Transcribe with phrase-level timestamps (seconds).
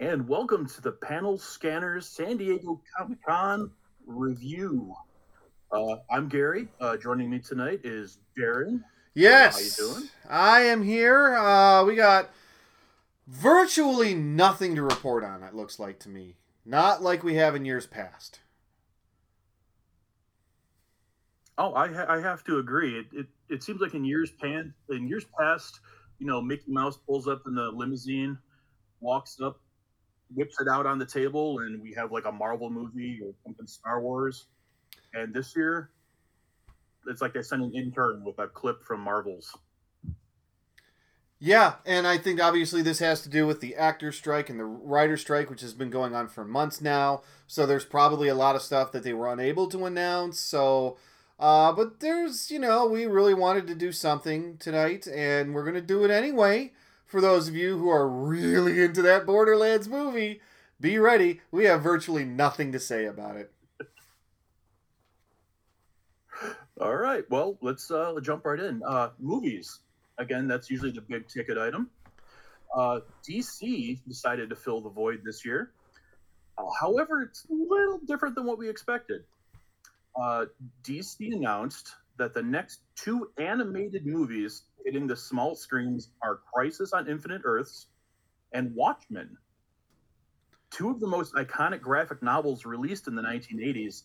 [0.00, 3.70] and welcome to the Panel Scanners San Diego Comic Con
[4.06, 4.94] review.
[5.72, 6.68] Uh, I'm Gary.
[6.80, 8.84] Uh, joining me tonight is Darren.
[9.14, 9.76] Yes.
[9.76, 10.08] How you doing?
[10.28, 11.34] I am here.
[11.34, 12.30] Uh, we got
[13.26, 16.36] virtually nothing to report on, it looks like to me.
[16.64, 18.38] Not like we have in years past.
[21.56, 23.00] Oh, I, ha- I have to agree.
[23.00, 25.80] It, it, it seems like in years pan in years past,
[26.20, 28.38] you know, Mickey Mouse pulls up in the limousine,
[29.00, 29.60] walks up,
[30.34, 33.66] whips it out on the table, and we have like a Marvel movie or something
[33.66, 34.46] Star Wars.
[35.14, 35.90] And this year,
[37.06, 39.56] it's like they sent an intern with a clip from Marvel's.
[41.40, 44.64] Yeah, and I think obviously this has to do with the actor strike and the
[44.64, 47.22] writer strike, which has been going on for months now.
[47.46, 50.40] So there's probably a lot of stuff that they were unable to announce.
[50.40, 50.96] So,
[51.38, 55.74] uh, but there's, you know, we really wanted to do something tonight, and we're going
[55.74, 56.72] to do it anyway.
[57.08, 60.42] For those of you who are really into that Borderlands movie,
[60.78, 61.40] be ready.
[61.50, 63.50] We have virtually nothing to say about it.
[66.78, 67.24] All right.
[67.30, 68.82] Well, let's uh, jump right in.
[68.86, 69.80] Uh, movies.
[70.18, 71.88] Again, that's usually the big ticket item.
[72.76, 75.70] Uh, DC decided to fill the void this year.
[76.58, 79.22] Uh, however, it's a little different than what we expected.
[80.14, 80.44] Uh,
[80.84, 87.08] DC announced that the next two animated movies hitting the small screens are Crisis on
[87.08, 87.86] Infinite Earths
[88.52, 89.36] and Watchmen.
[90.70, 94.02] Two of the most iconic graphic novels released in the 1980s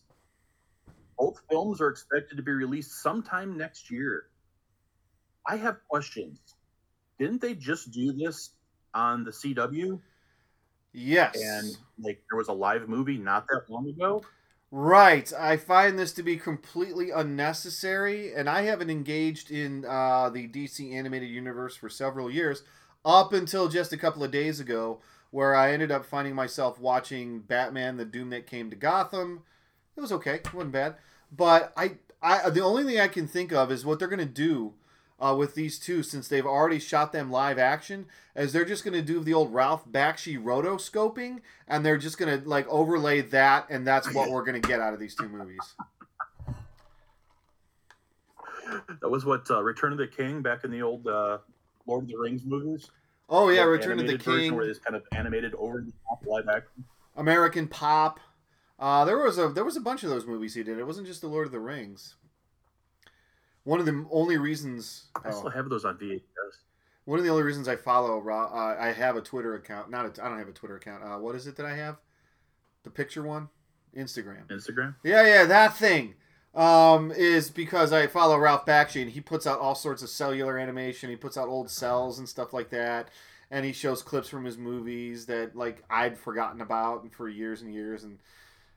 [1.18, 4.26] both films are expected to be released sometime next year.
[5.48, 6.40] I have questions.
[7.20, 8.52] Didn't they just do this
[8.94, 10.00] on the CW?
[10.94, 11.36] Yes.
[11.42, 14.24] And like there was a live movie not that long ago?
[14.76, 15.32] Right.
[15.38, 20.92] I find this to be completely unnecessary, and I haven't engaged in uh, the DC
[20.92, 22.64] animated universe for several years,
[23.06, 25.00] up until just a couple of days ago,
[25.30, 29.44] where I ended up finding myself watching Batman: The Doom That Came to Gotham.
[29.96, 30.38] It was okay.
[30.38, 30.96] It wasn't bad.
[31.32, 34.74] But I, I the only thing I can think of is what they're gonna do
[35.24, 39.02] uh, with these two, since they've already shot them live action, as they're just gonna
[39.02, 44.14] do the old Ralph Bakshi rotoscoping, and they're just gonna like overlay that, and that's
[44.14, 45.76] what we're gonna get out of these two movies.
[49.02, 51.38] That was what uh, Return of the King back in the old uh,
[51.86, 52.90] Lord of the Rings movies.
[53.30, 56.50] Oh yeah, Return of the King, where it's kind of animated over the top live
[56.50, 56.84] action.
[57.16, 58.20] American Pop.
[58.78, 60.78] Uh, there was a there was a bunch of those movies he did.
[60.80, 62.16] It wasn't just the Lord of the Rings.
[63.64, 65.06] One of the only reasons.
[65.24, 66.20] I still oh, have those on VHS.
[67.06, 68.20] one of the only reasons I follow.
[68.20, 69.90] Ra- Uh, I have a Twitter account.
[69.90, 71.04] Not a, I don't have a Twitter account.
[71.04, 71.98] Uh, what is it that I have?
[72.84, 73.50] The picture one,
[73.96, 74.48] Instagram.
[74.50, 74.96] Instagram.
[75.04, 76.16] Yeah, yeah, that thing.
[76.56, 80.60] Um, is because I follow Ralph Bakshi and he puts out all sorts of cellular
[80.60, 81.10] animation.
[81.10, 83.10] He puts out old cells and stuff like that,
[83.50, 87.74] and he shows clips from his movies that like I'd forgotten about for years and
[87.74, 88.04] years.
[88.04, 88.20] And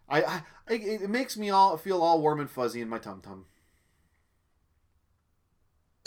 [0.08, 3.20] I, I it it makes me all feel all warm and fuzzy in my tum
[3.20, 3.44] tum.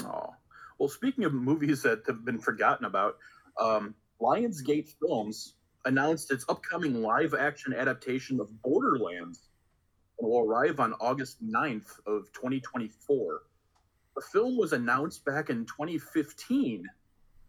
[0.05, 0.33] Oh,
[0.77, 3.17] well, speaking of movies that have been forgotten about,
[3.59, 5.55] um, Lionsgate Films
[5.85, 9.49] announced its upcoming live action adaptation of Borderlands
[10.17, 13.41] and will arrive on August 9th of 2024.
[14.15, 16.85] The film was announced back in 2015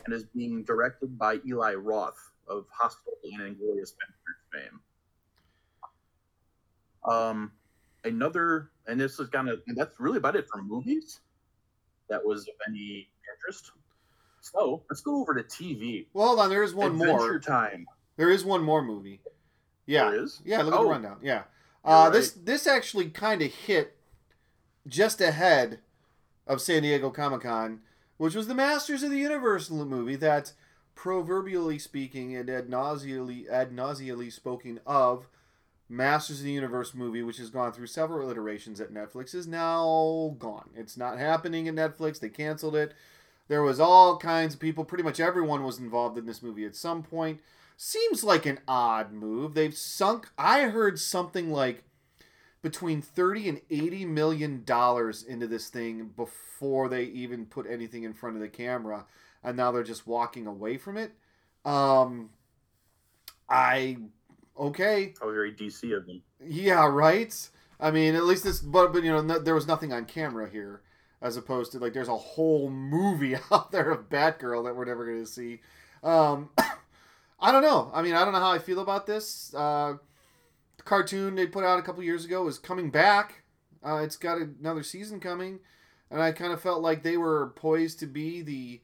[0.04, 4.80] and is being directed by Eli Roth of Hostel and Inglourious Basterds fame.
[7.04, 7.52] Um,
[8.04, 11.20] another, and this is kind of, that's really about it for movies
[12.10, 13.70] that was of any interest.
[14.42, 16.06] So let's go over to TV.
[16.12, 16.50] Well, hold on.
[16.50, 17.38] There is one more Adventure more.
[17.40, 17.86] Time.
[18.16, 19.20] There is one more movie.
[19.86, 20.40] Yeah, There is?
[20.44, 20.62] yeah.
[20.62, 20.84] Look at Oh.
[20.84, 21.18] the rundown.
[21.22, 21.44] Yeah.
[21.84, 22.12] Uh, right.
[22.12, 23.96] This this actually kind of hit
[24.86, 25.80] just ahead
[26.46, 27.80] of San Diego Comic Con,
[28.18, 30.52] which was the Masters of the Universe movie that,
[30.94, 35.28] proverbially speaking and ad nauseally ad nauseally spoken of,
[35.90, 40.36] Masters of the Universe movie, which has gone through several iterations at Netflix, is now
[40.38, 40.70] gone.
[40.76, 42.20] It's not happening at Netflix.
[42.20, 42.94] They canceled it.
[43.48, 44.84] There was all kinds of people.
[44.84, 47.40] Pretty much everyone was involved in this movie at some point.
[47.76, 49.54] Seems like an odd move.
[49.54, 50.28] They've sunk.
[50.38, 51.82] I heard something like
[52.62, 58.12] between 30 and 80 million dollars into this thing before they even put anything in
[58.12, 59.06] front of the camera
[59.42, 61.12] and now they're just walking away from it
[61.64, 62.28] um
[63.48, 63.96] i
[64.60, 65.14] okay.
[65.20, 66.22] How very DC of them.
[66.44, 67.34] yeah right?
[67.78, 70.48] I mean at least this but, but you know no, there was nothing on camera
[70.48, 70.82] here
[71.22, 75.04] as opposed to like there's a whole movie out there of batgirl that we're never
[75.04, 75.60] going to see.
[76.02, 76.50] Um
[77.40, 77.90] i don't know.
[77.94, 79.54] I mean i don't know how i feel about this.
[79.54, 79.94] Uh
[80.80, 83.42] the cartoon they put out a couple years ago is coming back.
[83.84, 85.58] Uh, it's got another season coming,
[86.10, 88.80] and I kind of felt like they were poised to be the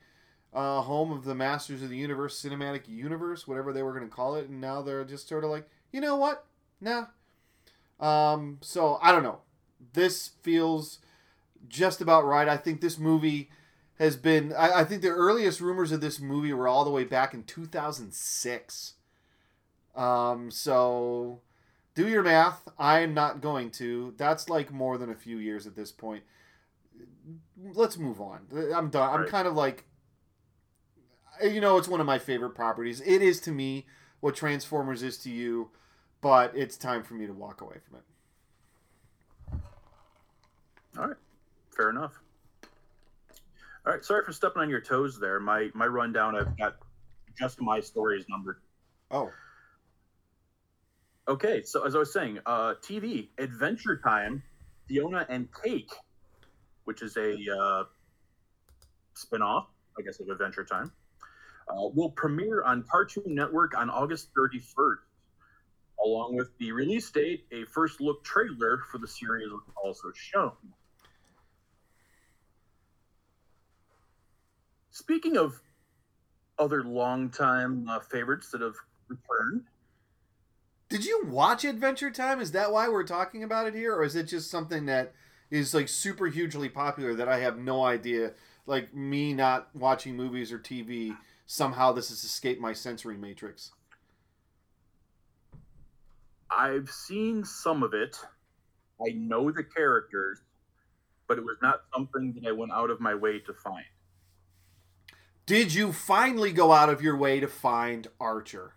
[0.57, 4.15] uh, home of the Masters of the Universe cinematic universe, whatever they were going to
[4.15, 6.47] call it, and now they're just sort of like, you know what?
[6.81, 7.07] Nah.
[8.01, 9.41] Um, so I don't know.
[9.93, 10.99] This feels
[11.69, 12.49] just about right.
[12.49, 13.51] I think this movie
[13.99, 14.55] has been.
[14.55, 17.45] I, I think the earliest rumors of this movie were all the way back in
[17.45, 18.95] 2006.
[19.95, 21.41] Um, so
[21.95, 22.67] do your math.
[22.79, 24.15] I am not going to.
[24.17, 26.23] That's like more than a few years at this point.
[27.63, 28.47] Let's move on.
[28.75, 29.21] I'm done.
[29.21, 29.85] I'm kind of like,
[31.43, 33.01] you know, it's one of my favorite properties.
[33.01, 33.87] It is to me
[34.21, 35.71] what Transformers is to you,
[36.21, 38.03] but it's time for me to walk away from it.
[40.99, 41.17] All right,
[41.77, 42.13] fair enough.
[43.87, 45.39] All right, sorry for stepping on your toes there.
[45.39, 46.77] My my rundown, I've got
[47.39, 48.57] just my stories numbered.
[49.11, 49.31] Oh,
[51.29, 54.45] Okay, so as I was saying, uh, TV Adventure Time,
[54.87, 55.91] Fiona and Cake,
[56.85, 57.85] which is a uh,
[59.15, 59.67] spin-off,
[59.99, 60.93] I guess, of Adventure Time,
[61.69, 64.99] uh, will premiere on Cartoon Network on August 31st.
[66.05, 70.53] Along with the release date, a first look trailer for the series was also shown.
[74.91, 75.61] Speaking of
[76.59, 78.77] other longtime uh, favorites that have
[79.09, 79.65] returned,
[80.89, 82.41] did you watch Adventure Time?
[82.41, 85.13] Is that why we're talking about it here, or is it just something that
[85.51, 88.33] is like super hugely popular that I have no idea?
[88.67, 91.17] Like me not watching movies or TV,
[91.47, 93.73] somehow this has escaped my sensory matrix.
[96.51, 98.19] I've seen some of it.
[99.01, 100.41] I know the characters,
[101.29, 103.85] but it was not something that I went out of my way to find.
[105.45, 108.75] Did you finally go out of your way to find Archer?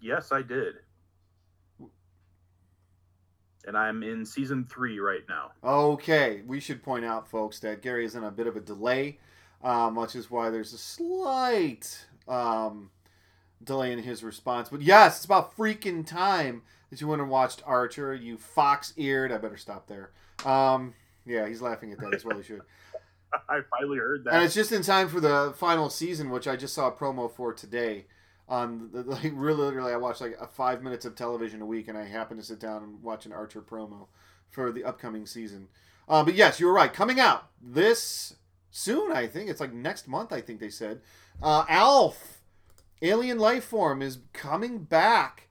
[0.00, 0.74] Yes, I did.
[3.66, 5.52] And I'm in season three right now.
[5.62, 9.18] Okay, we should point out, folks, that Gary is in a bit of a delay,
[9.62, 12.90] um, which is why there's a slight um,
[13.62, 14.68] delay in his response.
[14.68, 18.14] But yes, it's about freaking time that you went and watched Archer.
[18.14, 19.32] You fox-eared.
[19.32, 20.10] I better stop there.
[20.44, 20.94] Um,
[21.26, 22.36] yeah, he's laughing at that as well.
[22.36, 22.62] He should.
[23.48, 24.34] I finally heard that.
[24.34, 27.30] And it's just in time for the final season, which I just saw a promo
[27.30, 28.06] for today.
[28.48, 31.86] On the, like really, literally, I watch like a five minutes of television a week,
[31.86, 34.08] and I happen to sit down and watch an Archer promo
[34.48, 35.68] for the upcoming season.
[36.08, 36.92] Uh, but yes, you were right.
[36.92, 38.34] Coming out this
[38.70, 40.32] soon, I think it's like next month.
[40.32, 41.00] I think they said.
[41.42, 42.42] Uh, Alf,
[43.02, 45.48] Alien Life Form, is coming back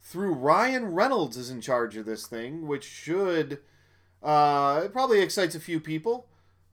[0.00, 3.60] through Ryan Reynolds is in charge of this thing, which should
[4.22, 6.26] uh, it probably excites a few people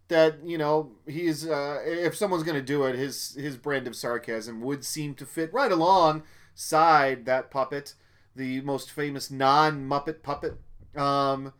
[0.07, 3.95] that you know he's uh, if someone's going to do it his his brand of
[3.95, 7.93] sarcasm would seem to fit right alongside that puppet
[8.35, 10.59] the most famous non-muppet puppet
[10.95, 11.53] um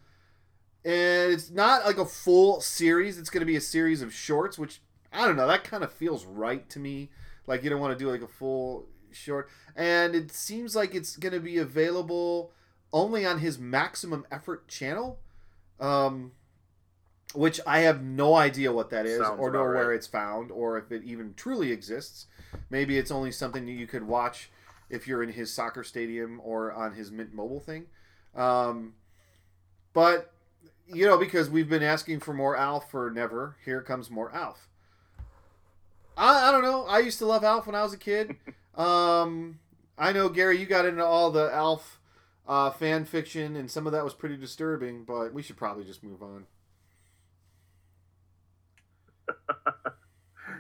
[0.86, 4.58] and it's not like a full series it's going to be a series of shorts
[4.58, 4.80] which
[5.12, 7.10] i don't know that kind of feels right to me
[7.48, 11.18] like you don't want to do like a full short and it seems like it's
[11.18, 12.52] going to be available
[12.94, 15.20] only on his maximum effort channel
[15.80, 16.32] um
[17.36, 19.96] which I have no idea what that is, Sounds or know where right.
[19.96, 22.28] it's found, or if it even truly exists.
[22.70, 24.50] Maybe it's only something that you could watch
[24.90, 27.86] if you're in his soccer stadium or on his Mint Mobile thing.
[28.36, 28.94] Um,
[29.94, 30.32] but
[30.88, 34.68] you know, because we've been asking for more Alf for never, here comes more Alf.
[36.18, 36.86] I, I don't know.
[36.86, 38.36] I used to love Alf when I was a kid.
[38.76, 39.60] um,
[39.98, 42.00] I know Gary, you got into all the Alf
[42.48, 45.04] uh, fan fiction, and some of that was pretty disturbing.
[45.04, 46.46] But we should probably just move on.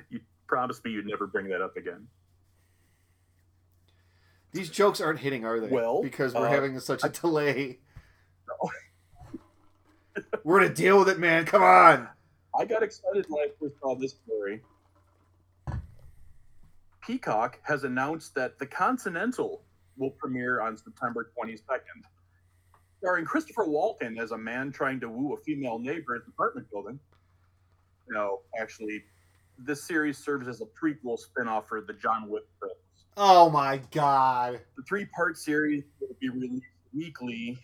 [0.09, 2.07] you promised me you'd never bring that up again.
[4.51, 5.67] These jokes aren't hitting, are they?
[5.67, 7.79] Well, because we're uh, having such a delay.
[10.43, 11.45] we're gonna deal with it, man.
[11.45, 12.07] Come on.
[12.57, 14.62] I got excited when I first saw this story.
[17.05, 19.62] Peacock has announced that The Continental
[19.98, 22.03] will premiere on September 22nd.
[23.00, 26.67] Starring Christopher Walken as a man trying to woo a female neighbor in an apartment
[26.72, 27.00] building.
[28.10, 29.03] No, actually,
[29.60, 32.75] this series serves as a prequel spin-off for the John Wick films.
[33.17, 34.62] Oh my god.
[34.75, 37.60] The three-part series will be released weekly,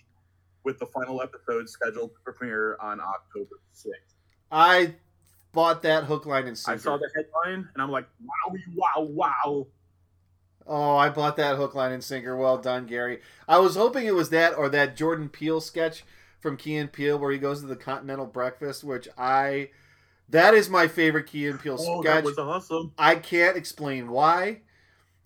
[0.64, 4.14] with the final episode scheduled to premiere on October 6th.
[4.52, 4.96] I
[5.54, 6.80] bought that hook, line, and sinker.
[6.80, 9.68] I saw the headline and I'm like, wow, wow, wow.
[10.68, 12.38] Oh, I bought that hook, line, and sinker.
[12.38, 13.20] Well done, Gary.
[13.48, 16.04] I was hoping it was that or that Jordan Peele sketch
[16.40, 19.70] from Key and Peele where he goes to the Continental Breakfast, which I.
[20.30, 22.14] That is my favorite Key and Peele Oh, sketch.
[22.14, 22.94] that was awesome.
[22.98, 24.62] I can't explain why.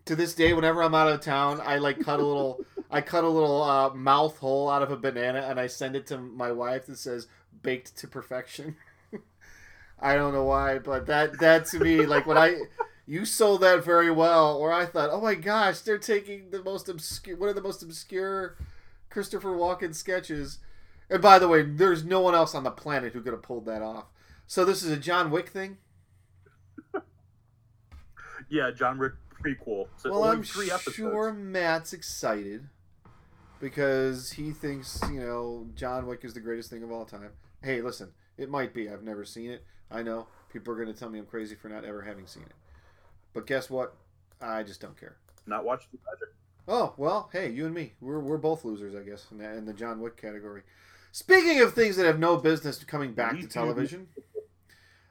[0.05, 2.63] To this day, whenever I'm out of town, I like cut a little,
[2.95, 6.07] I cut a little uh, mouth hole out of a banana, and I send it
[6.07, 7.27] to my wife that says
[7.61, 8.77] "baked to perfection."
[9.99, 12.55] I don't know why, but that that to me, like when I
[13.05, 16.87] you sold that very well, or I thought, oh my gosh, they're taking the most
[16.87, 18.55] obscure, one of the most obscure
[19.09, 20.59] Christopher Walken sketches.
[21.09, 23.65] And by the way, there's no one else on the planet who could have pulled
[23.65, 24.05] that off.
[24.47, 25.79] So this is a John Wick thing.
[28.49, 29.87] yeah, John Wick prequel.
[29.97, 32.69] So well, I'm sure Matt's excited
[33.59, 37.29] because he thinks you know John Wick is the greatest thing of all time.
[37.63, 38.89] Hey, listen, it might be.
[38.89, 39.63] I've never seen it.
[39.89, 42.43] I know people are going to tell me I'm crazy for not ever having seen
[42.43, 42.55] it.
[43.33, 43.95] But guess what?
[44.41, 45.17] I just don't care.
[45.45, 46.33] Not watch the project.
[46.67, 49.65] Oh well, hey, you and me, we're, we're both losers, I guess, in the, in
[49.65, 50.63] the John Wick category.
[51.11, 54.07] Speaking of things that have no business coming back to television,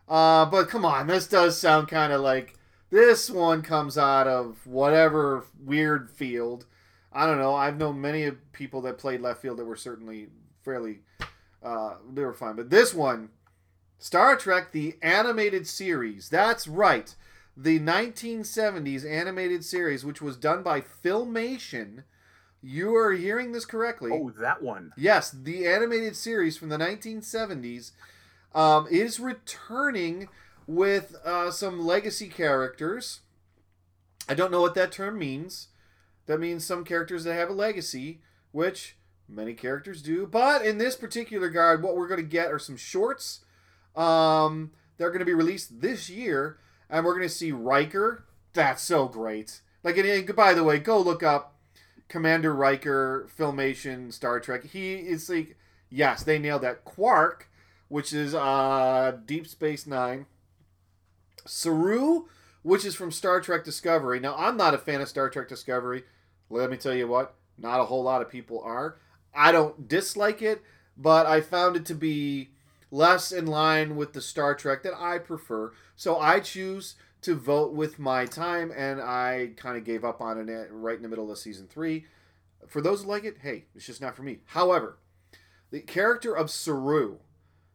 [0.08, 2.58] uh, but come on, this does sound kind of like
[2.90, 6.66] this one comes out of whatever weird field.
[7.14, 7.54] I don't know.
[7.54, 10.28] I've known many people that played left field that were certainly
[10.64, 11.00] fairly,
[11.62, 12.56] uh, they were fine.
[12.56, 13.30] But this one,
[13.98, 16.28] Star Trek: The Animated Series.
[16.28, 17.14] That's right
[17.56, 22.04] the 1970s animated series, which was done by Filmation.
[22.62, 24.10] You are hearing this correctly.
[24.12, 24.92] Oh, that one.
[24.96, 27.92] Yes, the animated series from the 1970s
[28.54, 30.28] um, is returning
[30.66, 33.20] with uh, some legacy characters.
[34.28, 35.68] I don't know what that term means.
[36.26, 38.20] That means some characters that have a legacy,
[38.52, 38.96] which
[39.28, 40.26] many characters do.
[40.26, 43.40] But in this particular guard, what we're going to get are some shorts.
[43.94, 46.58] Um, they're going to be released this year
[46.94, 48.24] and we're gonna see Riker.
[48.52, 49.60] That's so great.
[49.82, 51.56] Like, and by the way, go look up
[52.08, 54.64] Commander Riker filmation Star Trek.
[54.64, 55.56] He is like,
[55.90, 56.84] yes, they nailed that.
[56.84, 57.50] Quark,
[57.88, 60.26] which is uh, Deep Space Nine.
[61.46, 62.26] Saru,
[62.62, 64.20] which is from Star Trek Discovery.
[64.20, 66.04] Now, I'm not a fan of Star Trek Discovery.
[66.50, 68.98] Let me tell you what, not a whole lot of people are.
[69.34, 70.62] I don't dislike it,
[70.96, 72.50] but I found it to be
[72.90, 75.72] less in line with the Star Trek that I prefer.
[75.96, 80.48] So I choose to vote with my time, and I kind of gave up on
[80.48, 82.06] it right in the middle of season three.
[82.68, 84.38] For those who like it, hey, it's just not for me.
[84.46, 84.98] However,
[85.70, 87.16] the character of Saru,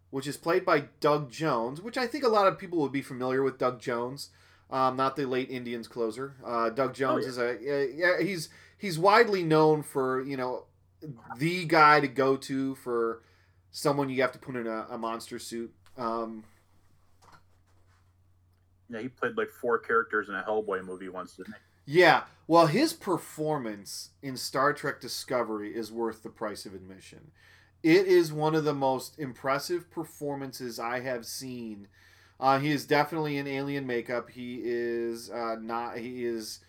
[0.10, 3.02] which is played by Doug Jones, which I think a lot of people would be
[3.02, 4.30] familiar with Doug Jones,
[4.70, 6.36] um, not the late Indians closer.
[6.46, 7.50] Uh, Doug Jones oh, yeah.
[7.52, 10.66] is a yeah he's he's widely known for you know
[11.38, 13.22] the guy to go to for
[13.72, 15.74] someone you have to put in a, a monster suit.
[15.98, 16.44] Um,
[18.90, 21.60] yeah, he played like four characters in a Hellboy movie once, didn't he?
[22.00, 22.24] Yeah.
[22.48, 27.32] Well, his performance in Star Trek Discovery is worth the price of admission.
[27.82, 31.88] It is one of the most impressive performances I have seen.
[32.40, 34.30] Uh, he is definitely in alien makeup.
[34.30, 35.98] He is uh, not.
[35.98, 36.60] He is.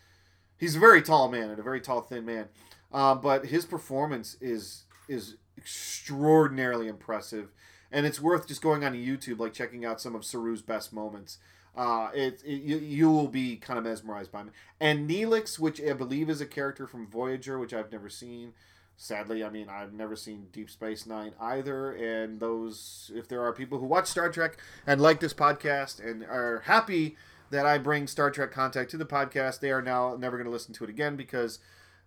[0.59, 2.49] He's a very tall man and a very tall, thin man.
[2.93, 7.51] Uh, but his performance is is extraordinarily impressive,
[7.93, 11.39] and it's worth just going on YouTube, like checking out some of Saru's best moments.
[11.77, 14.51] Uh, it, it you, you will be kind of mesmerized by him.
[14.81, 18.55] And Neelix, which I believe is a character from Voyager, which I've never seen.
[19.03, 21.93] Sadly, I mean, I've never seen Deep Space Nine either.
[21.93, 26.23] And those, if there are people who watch Star Trek and like this podcast and
[26.23, 27.17] are happy
[27.49, 30.53] that I bring Star Trek contact to the podcast, they are now never going to
[30.53, 31.61] listen to it again because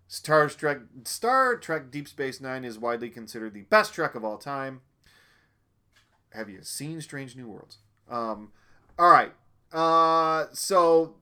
[0.08, 4.38] Star Trek Star Trek Deep Space Nine is widely considered the best Trek of all
[4.38, 4.82] time.
[6.36, 7.80] Have you seen Strange New Worlds?
[8.08, 8.52] Um,
[9.00, 9.34] all right.
[9.72, 11.16] Uh, so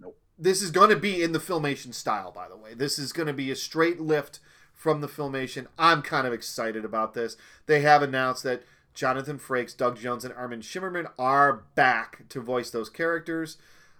[0.00, 0.18] nope.
[0.36, 2.74] this is going to be in the filmation style, by the way.
[2.74, 4.40] This is going to be a straight lift
[4.74, 5.66] from the filmation.
[5.78, 7.36] I'm kind of excited about this.
[7.66, 12.70] They have announced that Jonathan Frakes, Doug Jones, and Armin Shimerman are back to voice
[12.70, 13.56] those characters.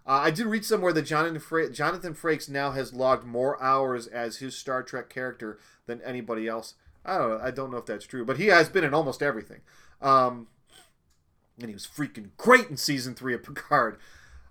[0.07, 4.07] Uh, I did read somewhere that Jonathan, Fra- Jonathan Frakes now has logged more hours
[4.07, 6.75] as his Star Trek character than anybody else.
[7.05, 7.41] I don't know.
[7.43, 9.61] I don't know if that's true, but he has been in almost everything.
[10.03, 10.49] Um,
[11.59, 13.99] and he was freaking great in season three of Picard.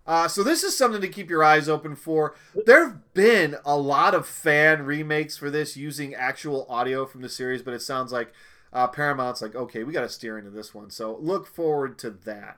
[0.06, 2.36] Uh, so this is something to keep your eyes open for.
[2.66, 7.30] There have been a lot of fan remakes for this using actual audio from the
[7.30, 8.34] series, but it sounds like
[8.74, 10.90] uh, Paramount's like, okay, we got to steer into this one.
[10.90, 12.58] So look forward to that.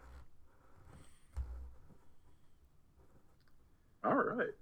[4.03, 4.53] All right.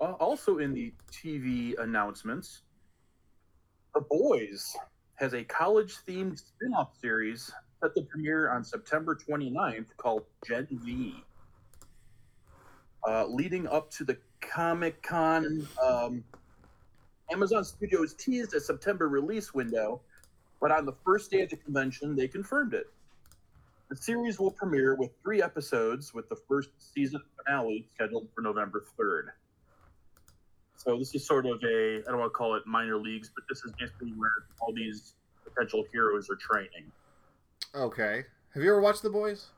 [0.00, 2.62] Uh, also in the TV announcements,
[3.94, 4.74] The Boys
[5.14, 7.50] has a college themed spin off series
[7.80, 11.22] set to premiere on September 29th called Gen V.
[13.06, 16.22] Uh, leading up to the Comic Con, um,
[17.32, 20.00] Amazon Studios teased a September release window,
[20.60, 22.86] but on the first day of the convention, they confirmed it.
[23.88, 28.84] The series will premiere with three episodes, with the first season finale scheduled for November
[28.98, 29.32] 3rd.
[30.76, 33.44] So this is sort of a I don't want to call it minor leagues, but
[33.48, 34.30] this is basically where
[34.60, 36.90] all these potential heroes are training.
[37.74, 38.24] Okay.
[38.54, 39.48] Have you ever watched The Boys?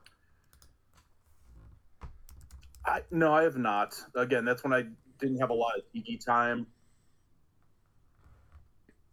[2.86, 3.94] I, no, I have not.
[4.14, 4.84] Again, that's when I
[5.18, 6.66] didn't have a lot of TV time.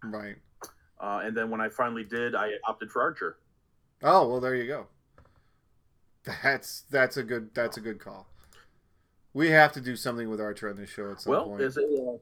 [0.04, 0.36] Right.
[1.00, 3.38] Uh, and then when I finally did, I opted for Archer.
[4.04, 4.88] Oh well, there you go.
[6.44, 8.28] That's that's a good that's a good call.
[9.34, 11.62] We have to do something with Archer on this show at some well, point.
[11.62, 12.18] as a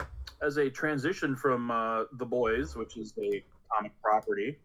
[0.00, 0.04] uh,
[0.42, 4.58] as a transition from uh, the Boys, which is a comic property,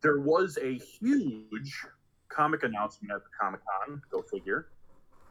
[0.00, 1.84] there was a huge
[2.34, 4.02] comic announcement at the Comic Con.
[4.10, 4.68] Go figure.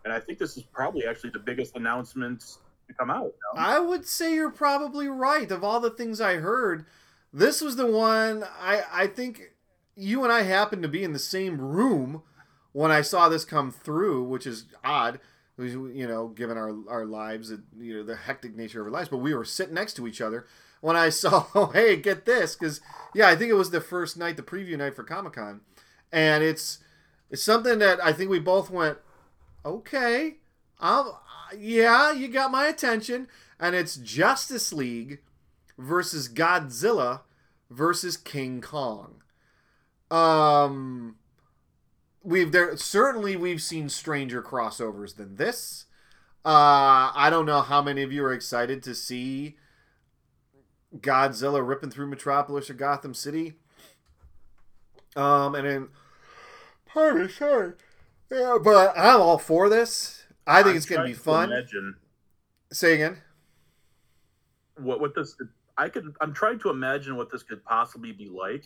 [0.04, 3.34] And I think this is probably actually the biggest announcement to come out.
[3.56, 5.50] I would say you're probably right.
[5.52, 6.86] Of all the things I heard,
[7.34, 9.54] this was the one I I think
[9.96, 12.24] you and I happened to be in the same room
[12.72, 15.20] when I saw this come through, which is odd.
[15.58, 19.18] You know, given our our lives, you know, the hectic nature of our lives, but
[19.18, 20.48] we were sitting next to each other
[20.80, 22.82] when I saw, oh, hey, get this, because
[23.14, 25.62] yeah, I think it was the first night, the preview night for Comic Con,
[26.12, 26.80] and it's
[27.32, 29.00] it's something that I think we both went,
[29.66, 30.36] okay,
[30.80, 31.24] I'll,
[31.58, 33.28] yeah, you got my attention,
[33.60, 35.22] and it's Justice League
[35.78, 37.22] versus Godzilla
[37.70, 39.24] versus King Kong.
[40.12, 41.16] Um,
[42.22, 45.86] we've there certainly we've seen stranger crossovers than this.
[46.44, 49.56] Uh, I don't know how many of you are excited to see
[50.98, 53.54] Godzilla ripping through Metropolis or Gotham City.
[55.16, 55.88] Um, and then,
[56.94, 57.74] pardon me, sorry,
[58.32, 60.24] yeah, but I'm all for this.
[60.48, 61.52] I think I'm it's gonna trying be to fun.
[61.52, 61.96] Imagine
[62.72, 63.22] Say again.
[64.78, 65.36] what what this
[65.78, 68.66] I could I'm trying to imagine what this could possibly be like.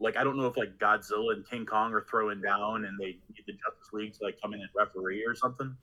[0.00, 3.06] Like I don't know if like Godzilla and King Kong are throwing down and they
[3.06, 5.76] need the Justice League to like come in and referee or something.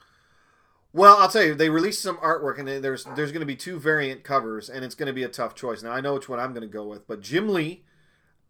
[0.93, 3.79] Well, I'll tell you, they released some artwork, and there's there's going to be two
[3.81, 5.83] variant covers, and it's going to be a tough choice.
[5.83, 7.83] Now I know which one I'm going to go with, but Jim Lee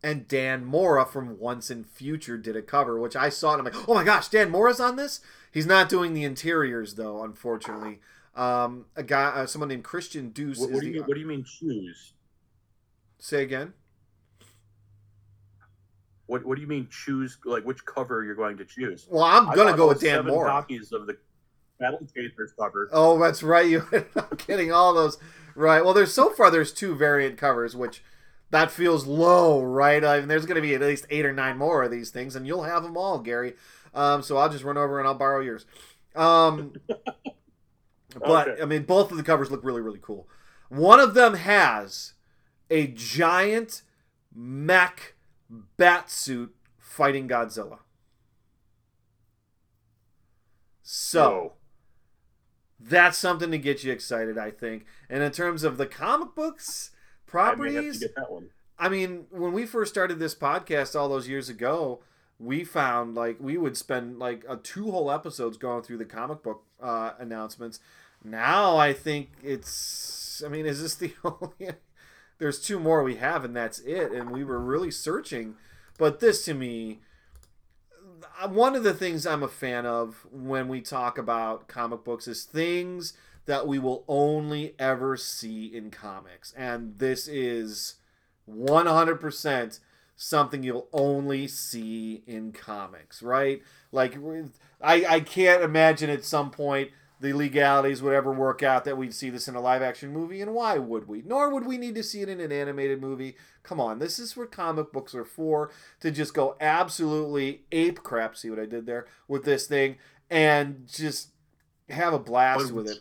[0.04, 3.74] and Dan Mora from Once and Future did a cover, which I saw, and I'm
[3.74, 5.20] like, oh my gosh, Dan Mora's on this.
[5.52, 8.00] He's not doing the interiors though, unfortunately.
[8.36, 10.60] Um, a guy, uh, someone named Christian Duce.
[10.60, 12.13] What, do you the- mean, what do you mean choose?
[13.19, 13.74] Say again.
[16.28, 19.06] What what do you mean choose like which cover you're going to choose?
[19.10, 20.50] Well, I'm gonna go with Dan seven Mora.
[20.50, 21.17] copies of the
[21.80, 22.89] Battle Chasers cover.
[22.91, 23.67] Oh, that's right.
[23.69, 23.84] You
[24.15, 25.17] I'm getting all those
[25.56, 25.84] right.
[25.86, 28.04] Well, there's so far there's two variant covers, which
[28.56, 30.02] that feels low, right?
[30.02, 32.38] I mean, there's going to be at least eight or nine more of these things,
[32.38, 33.56] and you'll have them all, Gary.
[33.94, 35.65] Um, so I'll just run over and I'll borrow yours.
[36.15, 38.62] Um, but Okay.
[38.62, 40.30] I mean, both of the covers look really, really cool.
[40.70, 42.13] One of them has
[42.70, 43.82] a giant
[44.34, 45.15] mech
[45.76, 47.80] bat suit fighting Godzilla.
[50.82, 51.54] So Whoa.
[52.80, 54.86] that's something to get you excited, I think.
[55.10, 56.91] And in terms of the comic books
[57.46, 58.50] I may have to properties, one.
[58.78, 62.02] I mean, when we first started this podcast all those years ago,
[62.40, 66.44] we found like we would spend like a two whole episodes going through the comic
[66.44, 67.80] book uh, announcements.
[68.24, 70.44] Now I think it's.
[70.46, 71.76] I mean, is this the only?
[72.38, 74.12] There's two more we have, and that's it.
[74.12, 75.56] And we were really searching,
[75.98, 77.00] but this to me,
[78.42, 82.28] uh, one of the things I'm a fan of when we talk about comic books
[82.28, 83.14] is things
[83.45, 87.95] that we will only ever see in comics, and this is
[88.49, 89.79] 100%
[90.15, 93.62] something you'll only see in comics, right?
[93.91, 94.17] Like,
[94.81, 99.13] I, I can't imagine at some point the legalities would ever work out that we'd
[99.13, 101.21] see this in a live action movie, and why would we?
[101.21, 103.36] Nor would we need to see it in an animated movie.
[103.63, 108.36] Come on, this is what comic books are for to just go absolutely ape crap.
[108.36, 109.97] See what I did there with this thing,
[110.29, 111.29] and just
[111.89, 112.99] have a blast with it.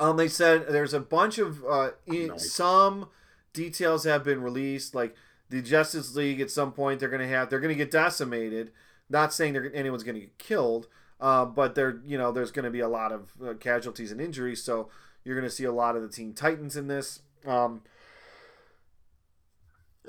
[0.00, 2.52] Um, they said there's a bunch of uh, in, Nice.
[2.52, 3.08] some
[3.52, 5.14] details have been released, like
[5.50, 6.40] the Justice League.
[6.40, 8.72] At some point, they're gonna have they're gonna get decimated.
[9.10, 10.88] Not saying they're, anyone's gonna get killed,
[11.20, 14.62] uh, but there you know there's gonna be a lot of uh, casualties and injuries.
[14.62, 14.88] So
[15.24, 17.20] you're gonna see a lot of the Teen Titans in this.
[17.46, 17.82] Um,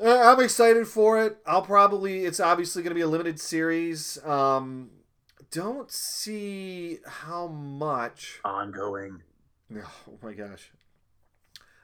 [0.04, 1.38] I'm excited for it.
[1.46, 4.18] I'll probably it's obviously gonna be a limited series.
[4.26, 4.90] Um,
[5.52, 8.40] don't see how much.
[8.44, 9.22] Ongoing.
[9.78, 10.72] Oh my gosh.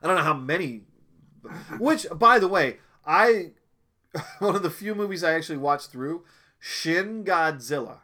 [0.02, 0.84] I don't know how many.
[1.80, 3.52] Which, by the way, I.
[4.40, 6.24] One of the few movies I actually watched through,
[6.60, 8.00] Shin Godzilla,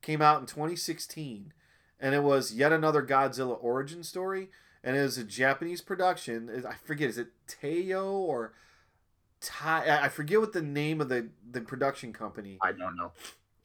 [0.00, 1.52] came out in 2016.
[1.98, 4.48] And it was yet another Godzilla origin story.
[4.82, 6.64] And it was a Japanese production.
[6.68, 8.52] I forget, is it Teo or.
[9.42, 13.12] Tai, I forget what the name of the, the production company I don't know.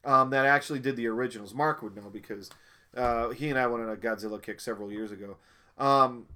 [0.06, 1.54] um, that actually did the originals.
[1.54, 2.49] Mark would know because
[2.95, 5.36] uh, he and I went on a Godzilla kick several years ago.
[5.77, 6.27] Um,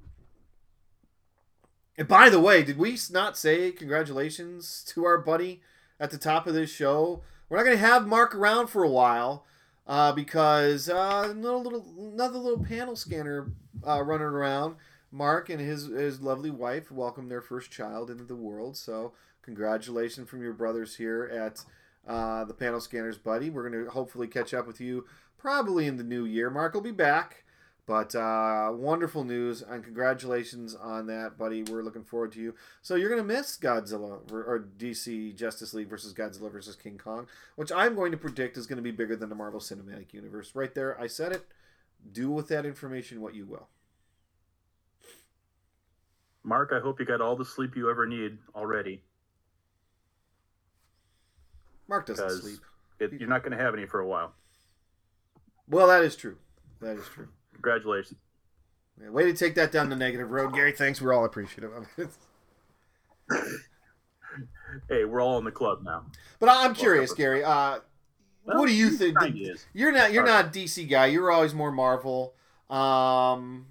[1.98, 5.62] and by the way, did we not say congratulations to our buddy
[6.00, 7.22] at the top of this show.
[7.50, 9.46] We're not going to have Mark around for a while
[9.86, 13.52] uh, because uh, little, little, another little panel scanner
[13.86, 14.76] uh, running around.
[15.12, 18.78] Mark and his his lovely wife welcomed their first child into the world.
[18.78, 21.64] So congratulations from your brothers here at
[22.08, 23.50] uh, the panel scanners, buddy.
[23.50, 25.06] We're going to hopefully catch up with you
[25.40, 26.52] probably in the new year.
[26.52, 27.44] Mark will be back.
[27.90, 31.64] But uh, wonderful news and congratulations on that, buddy.
[31.64, 32.54] We're looking forward to you.
[32.84, 37.26] So you're gonna miss Godzilla or DC Justice League versus Godzilla versus King Kong,
[37.56, 40.52] which I'm going to predict is going to be bigger than the Marvel Cinematic Universe.
[40.54, 41.48] Right there, I said it.
[42.12, 43.70] Do with that information what you will.
[46.44, 49.02] Mark, I hope you got all the sleep you ever need already.
[51.88, 52.60] Mark doesn't sleep.
[53.00, 54.34] It, you're not going to have any for a while.
[55.68, 56.38] Well, that is true.
[56.82, 57.30] That is true.
[57.62, 58.20] Congratulations.
[59.02, 60.72] Yeah, way to take that down the negative road, Gary.
[60.72, 61.02] Thanks.
[61.02, 62.10] We're all appreciative of it.
[64.90, 66.06] hey, we're all in the club now.
[66.40, 67.44] But I'm curious, Gary.
[67.44, 67.80] Uh,
[68.46, 69.18] well, what do you think?
[69.74, 71.08] You're not you're not DC guy.
[71.08, 72.34] You're always more Marvel.
[72.70, 73.68] Um,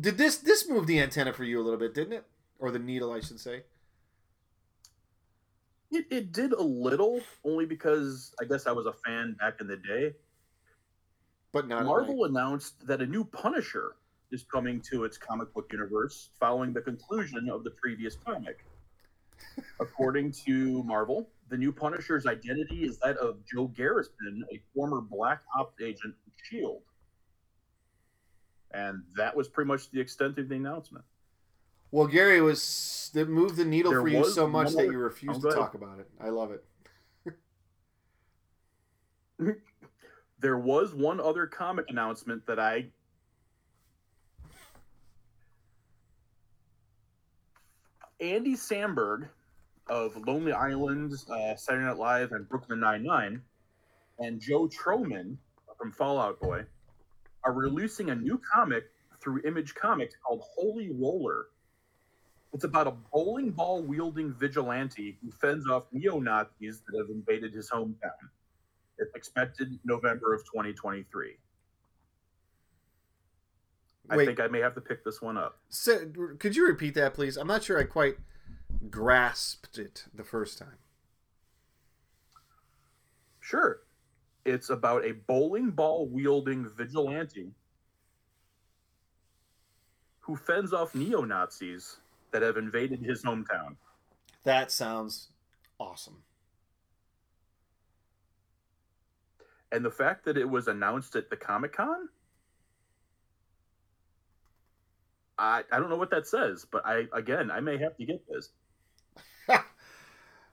[0.00, 2.24] did this this move the antenna for you a little bit, didn't it?
[2.58, 3.62] Or the needle, I should say.
[5.90, 9.66] It, it did a little, only because I guess I was a fan back in
[9.66, 10.14] the day.
[11.52, 13.96] But not Marvel announced that a new Punisher
[14.30, 18.64] is coming to its comic book universe following the conclusion of the previous comic.
[19.80, 25.42] According to Marvel, the new Punisher's identity is that of Joe Garrison, a former Black
[25.58, 26.80] Ops agent of S.H.I.E.L.D.
[28.72, 31.04] And that was pretty much the extent of the announcement.
[31.90, 35.42] Well, Gary was that moved the needle there for you so much that you refused
[35.42, 36.08] to talk about it.
[36.18, 36.64] I love it.
[40.42, 42.86] there was one other comic announcement that I
[48.20, 49.28] Andy Samberg
[49.88, 53.42] of Lonely Island, uh, Saturday Night Live, and Brooklyn Nine Nine,
[54.18, 55.36] and Joe Trohman
[55.78, 56.64] from Fall Out Boy
[57.44, 58.84] are releasing a new comic
[59.20, 61.46] through Image Comics called Holy Roller.
[62.52, 67.54] It's about a bowling ball wielding vigilante who fends off neo Nazis that have invaded
[67.54, 68.28] his hometown.
[68.98, 71.36] It's expected November of 2023.
[74.10, 75.58] I think I may have to pick this one up.
[75.68, 76.06] So,
[76.38, 77.36] could you repeat that, please?
[77.36, 78.16] I'm not sure I quite
[78.90, 80.78] grasped it the first time.
[83.40, 83.80] Sure.
[84.44, 87.52] It's about a bowling ball wielding vigilante
[90.20, 91.98] who fends off neo Nazis
[92.32, 93.76] that have invaded his hometown.
[94.44, 95.28] That sounds
[95.78, 96.22] awesome.
[99.72, 102.08] And the fact that it was announced at the Comic Con,
[105.38, 108.22] I I don't know what that says, but I again I may have to get
[108.28, 108.50] this.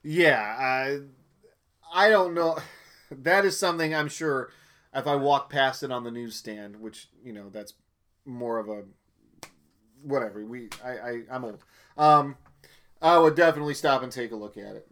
[0.04, 1.00] yeah, I
[1.94, 2.58] I don't know.
[3.12, 4.52] That is something I'm sure
[4.94, 7.74] if I walk past it on the newsstand, which you know that's
[8.24, 8.84] more of a
[10.04, 10.46] whatever.
[10.46, 11.64] We I, I I'm old.
[11.98, 12.38] Um,
[13.02, 14.88] I would definitely stop and take a look at it.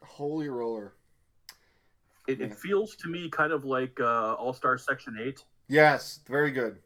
[0.00, 0.92] Holy roller.
[2.30, 5.44] It, it feels to me kind of like uh, All Star Section 8.
[5.68, 6.78] Yes, very good.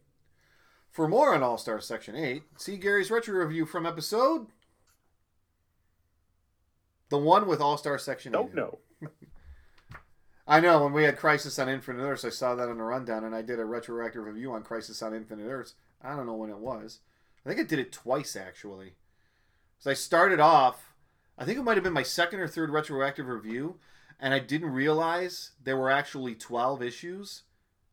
[0.90, 4.46] For more on All Star Section 8, see Gary's retro review from episode.
[7.10, 8.54] The one with All Star Section Don't 8.
[8.54, 8.78] know.
[10.46, 13.24] I know when we had Crisis on Infinite Earths, I saw that in a rundown,
[13.24, 15.74] and I did a retroactive review on Crisis on Infinite Earths.
[16.02, 17.00] I don't know when it was.
[17.44, 18.94] I think I did it twice actually.
[19.78, 20.94] So I started off.
[21.36, 23.76] I think it might have been my second or third retroactive review,
[24.20, 27.42] and I didn't realize there were actually 12 issues.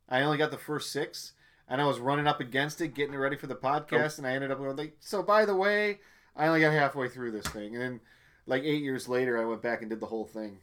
[0.09, 1.33] I only got the first six,
[1.67, 4.19] and I was running up against it, getting it ready for the podcast, oh.
[4.19, 5.99] and I ended up going like, so by the way,
[6.35, 7.99] I only got halfway through this thing, and then
[8.45, 10.59] like eight years later, I went back and did the whole thing.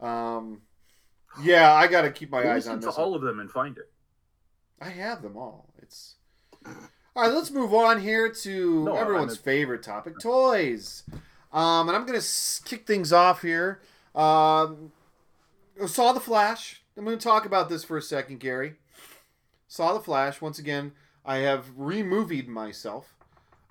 [0.00, 0.62] Um,
[1.42, 2.94] yeah, I got to keep my eyes on this.
[2.94, 3.90] To all of them and find it.
[4.80, 5.72] I have them all.
[5.80, 6.16] It's
[6.66, 6.72] all
[7.22, 7.32] right.
[7.32, 11.04] Let's move on here to no, everyone's favorite topic: toys.
[11.52, 12.20] Um, and I'm gonna
[12.64, 13.80] kick things off here.
[14.16, 14.92] Um,
[15.86, 16.82] saw the Flash.
[16.96, 18.76] I'm going to talk about this for a second, Gary.
[19.68, 20.92] Saw the Flash once again.
[21.24, 23.14] I have removied myself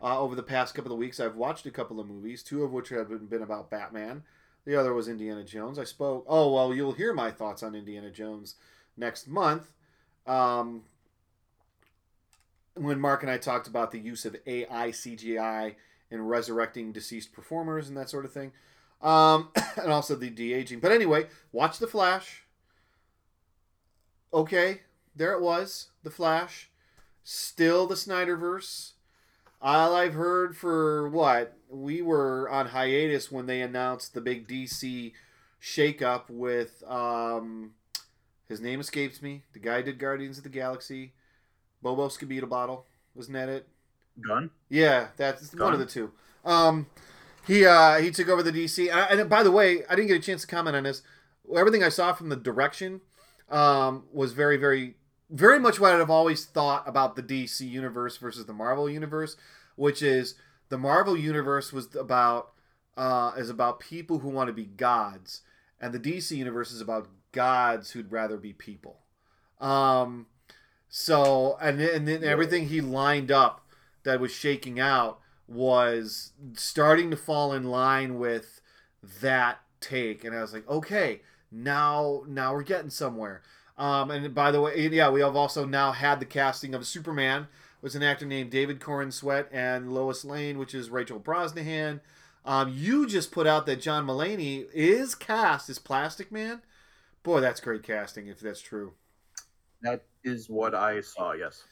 [0.02, 1.20] uh, over the past couple of weeks.
[1.20, 4.24] I've watched a couple of movies, two of which have been about Batman.
[4.66, 5.80] The other was Indiana Jones.
[5.80, 6.26] I spoke.
[6.28, 8.56] Oh well, you'll hear my thoughts on Indiana Jones
[8.98, 9.72] next month.
[10.28, 10.84] Um,
[12.76, 15.76] when Mark and I talked about the use of AI CGI
[16.12, 18.52] in resurrecting deceased performers and that sort of thing
[19.02, 20.80] um, and also the de aging.
[20.80, 22.44] But anyway, watch The Flash.
[24.34, 24.82] Okay,
[25.16, 26.70] there it was, The Flash.
[27.24, 28.92] Still the Snyderverse.
[29.62, 35.14] All I've heard for what we were on hiatus when they announced the big DC
[35.62, 37.72] shakeup with um,
[38.48, 39.44] his name escapes me.
[39.54, 41.14] The guy did Guardians of the Galaxy.
[41.82, 43.68] Bobo Scabita Bottle, wasn't that it?
[44.20, 44.50] Gunn.
[44.70, 46.12] Yeah, that's one of the two.
[46.44, 46.88] Um,
[47.46, 48.92] he uh, he took over the DC.
[48.92, 51.02] And, and by the way, I didn't get a chance to comment on this.
[51.56, 53.02] Everything I saw from the direction
[53.50, 54.96] um, was very, very,
[55.30, 59.38] very much what I've always thought about the DC universe versus the Marvel universe,
[59.76, 60.36] which is
[60.70, 62.52] the Marvel universe was about
[62.98, 65.42] uh, is about people who want to be gods,
[65.80, 69.00] and the DC universe is about gods who'd rather be people.
[69.60, 70.28] Um,
[70.90, 73.62] so and and then everything he lined up
[74.04, 78.62] that was shaking out was starting to fall in line with
[79.22, 80.24] that take.
[80.24, 83.42] And i was like okay now now we're getting somewhere.
[83.78, 87.44] Um, and by the way yeah we have also now had the casting of superman
[87.44, 92.00] it was an actor named david corenswet and lois lane which is rachel brosnahan.
[92.46, 96.62] Um, you just put out that john mulaney is cast as plastic man.
[97.22, 98.94] Boy that's great casting if that's true.
[99.82, 101.34] That is what I saw.
[101.34, 101.64] Yes.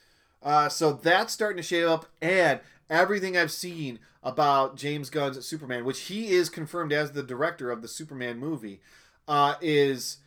[0.44, 5.86] Uh, so that's starting to shape up, and everything I've seen about James Gunn's Superman,
[5.86, 8.82] which he is confirmed as the director of the Superman movie,
[9.28, 10.18] uh, is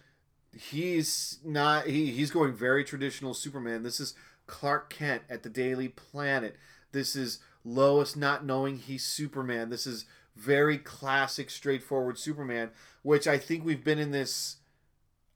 [0.57, 3.83] he's not he, he's going very traditional Superman.
[3.83, 4.15] This is
[4.47, 6.57] Clark Kent at the Daily Planet.
[6.93, 9.71] This is Lois not knowing he's Superman.
[9.71, 12.71] This is very classic, straightforward Superman,
[13.03, 14.57] which I think we've been in this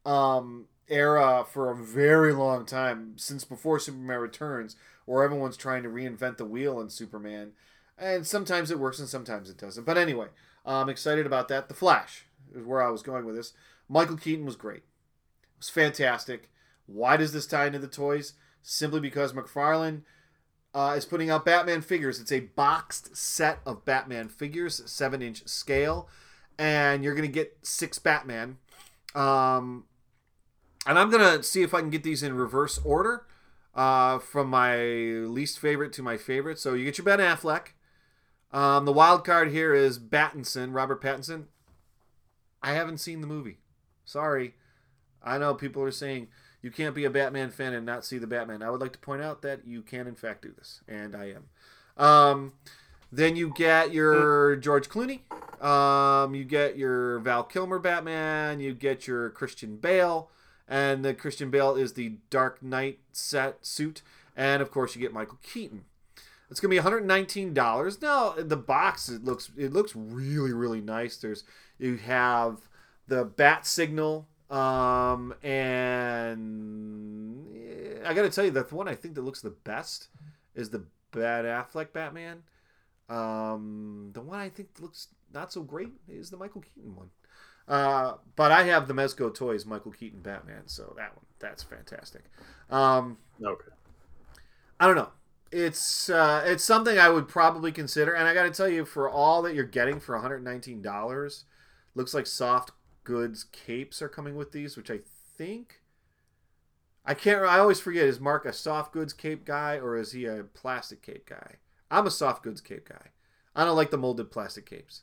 [0.06, 4.76] um era for a very long time since before Superman Returns,
[5.10, 7.50] where everyone's trying to reinvent the wheel in Superman,
[7.98, 9.84] and sometimes it works and sometimes it doesn't.
[9.84, 10.28] But anyway,
[10.64, 11.66] I'm excited about that.
[11.66, 13.52] The Flash is where I was going with this.
[13.88, 14.84] Michael Keaton was great.
[15.42, 16.48] It was fantastic.
[16.86, 18.34] Why does this tie into the toys?
[18.62, 20.02] Simply because McFarlane
[20.72, 22.20] uh, is putting out Batman figures.
[22.20, 26.08] It's a boxed set of Batman figures, seven inch scale,
[26.56, 28.58] and you're gonna get six Batman.
[29.16, 29.86] Um,
[30.86, 33.26] and I'm gonna see if I can get these in reverse order,
[33.74, 36.58] uh, from my least favorite to my favorite.
[36.58, 37.68] So you get your Ben Affleck.
[38.52, 41.44] Um, the wild card here is Pattinson, Robert Pattinson.
[42.62, 43.58] I haven't seen the movie.
[44.04, 44.54] Sorry,
[45.22, 46.28] I know people are saying
[46.62, 48.62] you can't be a Batman fan and not see the Batman.
[48.62, 51.34] I would like to point out that you can in fact do this, and I
[51.36, 52.04] am.
[52.04, 52.52] Um,
[53.12, 55.20] then you get your George Clooney.
[55.64, 58.60] Um, you get your Val Kilmer Batman.
[58.60, 60.30] You get your Christian Bale
[60.70, 64.02] and the Christian Bale is the Dark Knight set suit,
[64.36, 65.84] and of course you get Michael Keaton.
[66.48, 68.00] It's gonna be $119.
[68.00, 71.16] Now the box it looks it looks really really nice.
[71.16, 71.42] There's
[71.78, 72.60] you have
[73.08, 76.38] the bat signal, um, and
[78.06, 80.08] I gotta tell you that the one I think that looks the best
[80.54, 82.44] is the Bad Affleck Batman.
[83.08, 87.10] Um, the one I think looks not so great is the Michael Keaton one.
[87.70, 92.24] Uh, but I have the Mezco Toys Michael Keaton Batman, so that one that's fantastic.
[92.70, 93.70] Um, Okay.
[94.78, 95.10] I don't know.
[95.52, 99.08] It's uh, it's something I would probably consider, and I got to tell you, for
[99.10, 101.44] all that you're getting for 119 dollars,
[101.94, 102.72] looks like soft
[103.04, 105.00] goods capes are coming with these, which I
[105.36, 105.80] think.
[107.04, 107.44] I can't.
[107.44, 108.06] I always forget.
[108.06, 111.56] Is Mark a soft goods cape guy or is he a plastic cape guy?
[111.90, 113.08] I'm a soft goods cape guy.
[113.56, 115.02] I don't like the molded plastic capes.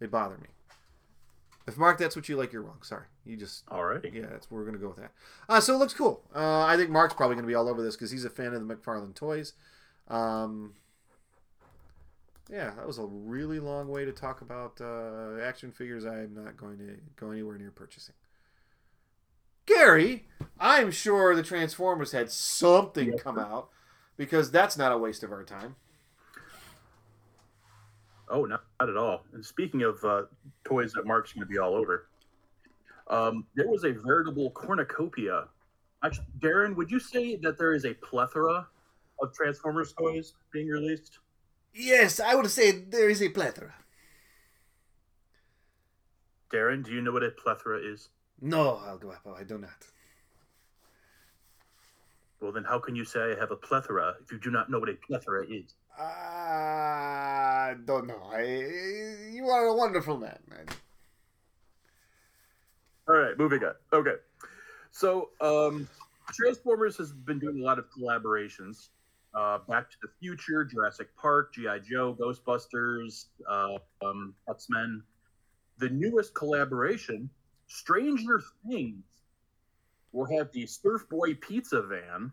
[0.00, 0.48] They bother me.
[1.68, 2.82] If Mark, that's what you like, you're wrong.
[2.82, 4.14] Sorry, you just Alrighty.
[4.14, 5.12] yeah, that's we're gonna go with that.
[5.48, 6.24] Uh, so it looks cool.
[6.34, 8.66] Uh, I think Mark's probably gonna be all over this because he's a fan of
[8.66, 9.52] the McFarlane toys.
[10.08, 10.72] Um,
[12.50, 16.06] yeah, that was a really long way to talk about uh, action figures.
[16.06, 18.14] I'm not going to go anywhere near purchasing.
[19.66, 20.26] Gary,
[20.58, 23.68] I'm sure the Transformers had something come out
[24.16, 25.76] because that's not a waste of our time.
[28.30, 29.24] Oh, not, not at all.
[29.32, 30.22] And speaking of uh,
[30.64, 32.08] toys that Mark's going to be all over,
[33.08, 35.48] um, there was a veritable cornucopia.
[36.04, 38.66] Actually, Darren, would you say that there is a plethora
[39.20, 41.18] of Transformers toys being released?
[41.72, 43.74] Yes, I would say there is a plethora.
[46.52, 48.08] Darren, do you know what a plethora is?
[48.40, 49.86] No, El Guapo, I do not.
[52.40, 54.78] Well, then how can you say I have a plethora if you do not know
[54.78, 55.74] what a plethora is?
[55.98, 58.22] I don't know.
[58.32, 58.42] I,
[59.32, 60.66] you are a wonderful man, man.
[63.08, 63.74] All right, moving on.
[63.92, 64.14] Okay.
[64.92, 65.88] So, um,
[66.32, 68.88] Transformers has been doing a lot of collaborations.
[69.34, 71.80] Uh, Back to the Future, Jurassic Park, G.I.
[71.80, 75.02] Joe, Ghostbusters, uh, um, X Men.
[75.78, 77.30] The newest collaboration,
[77.66, 79.02] Stranger Things,
[80.12, 82.32] will have the Surf Boy Pizza Van,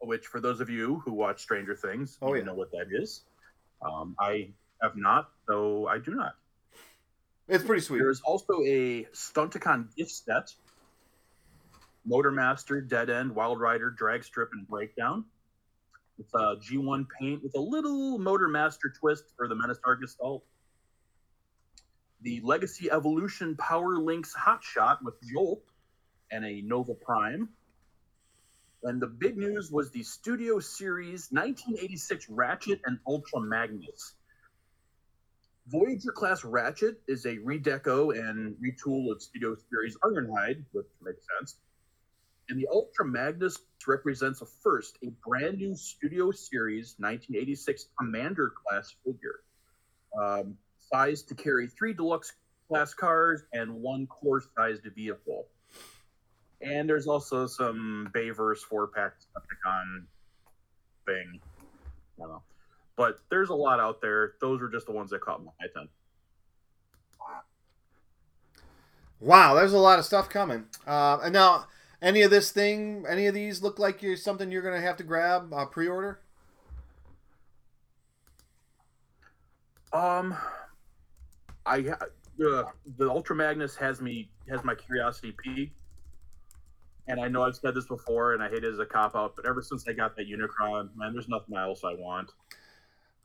[0.00, 2.46] which, for those of you who watch Stranger Things, Oh, you yeah.
[2.46, 3.22] know what that is.
[3.84, 4.50] Um, I
[4.80, 6.34] have not, so I do not.
[7.48, 7.98] It's pretty sweet.
[7.98, 10.54] There's also a Stunticon gift set.
[12.08, 15.24] Motormaster, Dead End, Wild Rider, Drag Strip, and Breakdown.
[16.18, 20.42] It's a G1 paint with a little Motormaster twist for the Menasor Gestalt.
[22.22, 25.64] The Legacy Evolution Power Links Hot Shot with Jolt
[26.30, 27.48] and a Nova Prime.
[28.84, 34.14] And the big news was the Studio Series 1986 Ratchet and Ultra Magnus.
[35.66, 41.56] Voyager class Ratchet is a redeco and retool of Studio Series Ironhide, which makes sense.
[42.48, 48.94] And the Ultra Magnus represents a first, a brand new Studio Series 1986 Commander class
[49.04, 49.40] figure,
[50.20, 50.56] um,
[50.92, 52.32] sized to carry three deluxe
[52.68, 55.46] class cars and one core sized vehicle.
[56.60, 60.04] And there's also some Bayverse four pack Decepticon
[61.06, 61.40] thing.
[62.18, 62.42] I don't know.
[62.96, 64.34] But there's a lot out there.
[64.40, 65.88] Those were just the ones that caught my attention.
[69.18, 70.64] Wow, there's a lot of stuff coming.
[70.86, 71.66] Uh, and now,
[72.00, 74.96] any of this thing, any of these look like you're something you're going to have
[74.96, 76.20] to grab uh, pre-order?
[79.92, 80.36] Um,
[81.66, 82.64] I uh,
[82.98, 85.76] the Ultra Magnus has me has my curiosity peaked,
[87.06, 89.36] and I know I've said this before, and I hate it as a cop out,
[89.36, 92.30] but ever since I got that Unicron, man, there's nothing else I want.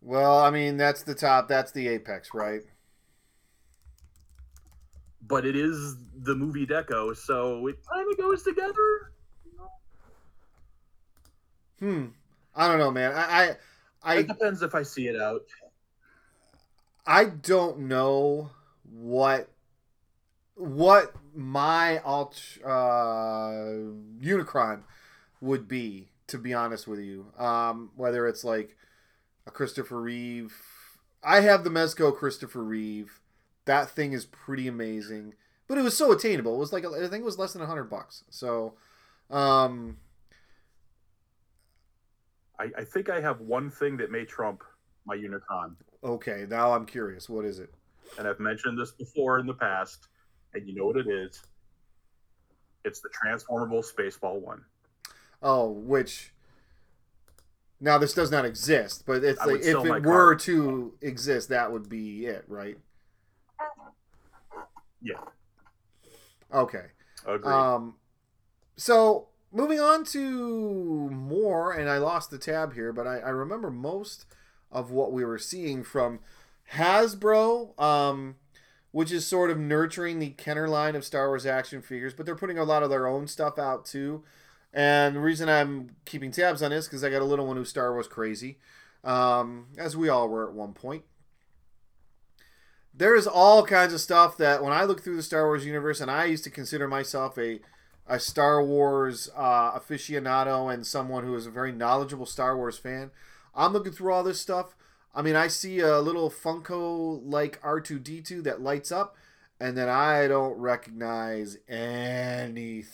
[0.02, 1.48] Well, I mean, that's the top.
[1.48, 2.62] That's the apex, right?
[5.28, 9.12] But it is the movie deco, so it kind of goes together.
[11.80, 12.06] Hmm.
[12.56, 13.12] I don't know, man.
[13.14, 13.56] I, I,
[14.04, 15.44] I it depends if I see it out.
[17.08, 18.52] I don't know
[18.84, 19.50] what
[20.56, 23.88] what my alt uh,
[24.22, 24.82] Unicron
[25.42, 26.10] would be.
[26.28, 28.76] To be honest with you, um, whether it's like
[29.46, 30.54] a Christopher Reeve.
[31.24, 33.22] I have the Mezco Christopher Reeve.
[33.64, 35.36] That thing is pretty amazing,
[35.70, 36.56] but it was so attainable.
[36.56, 38.26] It was like I think it was less than hundred bucks.
[38.30, 38.74] So,
[39.30, 40.00] um,
[42.60, 44.64] I, I think I have one thing that may trump
[45.06, 45.76] my Unicron.
[46.04, 47.30] Okay, now I'm curious.
[47.30, 47.74] What is it?
[48.18, 50.08] And I've mentioned this before in the past,
[50.54, 51.42] and you know what it is.
[52.86, 54.64] It's the transformable Spaceball one.
[55.42, 56.32] Oh, which
[57.80, 60.36] now this does not exist, but it's like if it were car.
[60.36, 62.78] to exist, that would be it, right?
[65.02, 65.20] Yeah.
[66.54, 66.86] Okay.
[67.26, 67.52] Agreed.
[67.52, 67.96] Um,
[68.78, 73.70] so moving on to more, and I lost the tab here, but I, I remember
[73.70, 74.26] most
[74.72, 76.20] of what we were seeing from
[76.74, 78.36] Hasbro, um,
[78.92, 82.36] which is sort of nurturing the Kenner line of Star Wars action figures, but they're
[82.36, 84.24] putting a lot of their own stuff out too.
[84.74, 87.70] And the reason I'm keeping tabs on this because I got a little one who's
[87.70, 88.58] Star Wars crazy,
[89.04, 91.04] um, as we all were at one point.
[92.94, 96.02] There is all kinds of stuff that when I look through the Star Wars universe,
[96.02, 97.60] and I used to consider myself a
[98.08, 103.12] a Star Wars uh, aficionado and someone who is a very knowledgeable Star Wars fan.
[103.58, 104.76] I'm looking through all this stuff.
[105.16, 109.18] I mean, I see a little Funko like R2D2 that lights up,
[109.60, 112.86] and then I don't recognize anything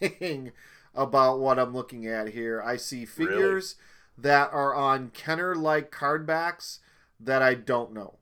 [0.94, 2.62] about what I'm looking at here.
[2.62, 3.74] I see figures
[4.16, 4.28] really?
[4.28, 6.78] that are on Kenner like card backs
[7.18, 8.18] that I don't know.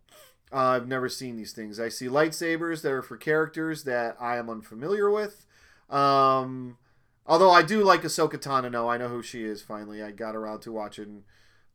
[0.51, 1.79] Uh, I've never seen these things.
[1.79, 5.47] I see lightsabers that are for characters that I am unfamiliar with.
[5.91, 6.79] Um,
[7.27, 8.91] although I do like Ahsoka Tano.
[8.91, 10.03] I know who she is finally.
[10.03, 11.25] I got around to watching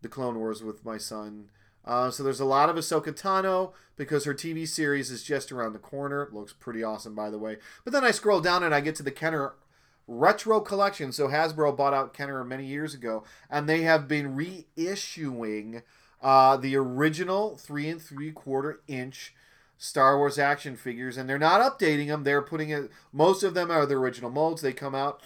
[0.01, 1.49] the Clone Wars with my son.
[1.85, 5.73] Uh, so there's a lot of Ahsoka Tano because her TV series is just around
[5.73, 6.27] the corner.
[6.31, 7.57] Looks pretty awesome, by the way.
[7.85, 9.53] But then I scroll down and I get to the Kenner
[10.07, 11.11] retro collection.
[11.11, 15.83] So Hasbro bought out Kenner many years ago, and they have been reissuing
[16.21, 19.33] uh, the original three and three quarter inch
[19.77, 22.23] Star Wars action figures, and they're not updating them.
[22.23, 22.89] They're putting it.
[23.13, 24.61] Most of them are the original molds.
[24.61, 25.21] They come out,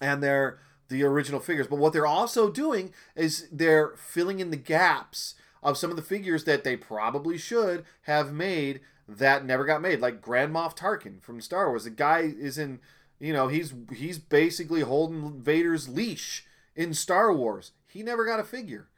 [0.00, 0.58] and they're
[0.90, 1.66] the original figures.
[1.66, 6.02] But what they're also doing is they're filling in the gaps of some of the
[6.02, 11.22] figures that they probably should have made that never got made, like Grand Moff Tarkin
[11.22, 11.84] from Star Wars.
[11.84, 12.80] The guy is in
[13.20, 17.72] you know, he's he's basically holding Vader's leash in Star Wars.
[17.86, 18.88] He never got a figure.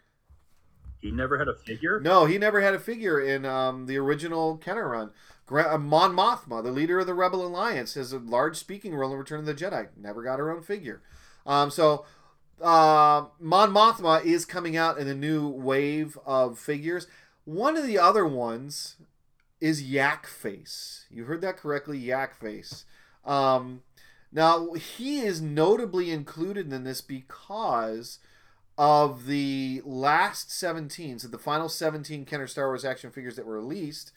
[1.01, 1.99] He never had a figure.
[2.01, 5.11] No, he never had a figure in um, the original Kenner run.
[5.47, 9.11] Gra- uh, Mon Mothma, the leader of the Rebel Alliance, has a large speaking role
[9.11, 9.89] in Return of the Jedi.
[9.97, 11.03] Never got her own figure.
[11.47, 12.05] Um, so
[12.61, 17.07] uh, Mon Mothma is coming out in a new wave of figures.
[17.45, 18.97] One of the other ones
[19.61, 21.07] is Yak Face.
[21.11, 22.85] You heard that correctly, Yak Face.
[23.25, 23.83] Um,
[24.33, 28.19] now, he is notably included in this because
[28.79, 33.61] of the last 17, so the final 17 Kenner Star Wars action figures that were
[33.61, 34.13] released,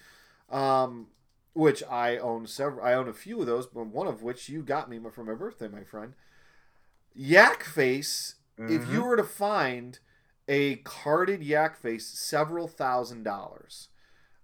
[0.50, 1.08] um,
[1.54, 4.64] which I own several, I own a few of those, but one of which you
[4.64, 6.14] got me for my birthday, my friend.
[7.16, 8.74] Yak Face, mm-hmm.
[8.74, 10.00] if you were to find
[10.48, 13.88] a carded Yak Face, several thousand dollars.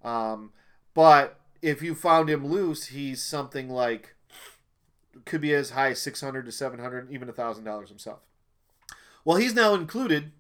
[0.04, 0.52] Um,
[0.94, 4.16] but if you found him loose, he's something like
[5.26, 8.20] could be as high as 600 to 700 even a thousand dollars himself
[9.26, 10.32] well he's now included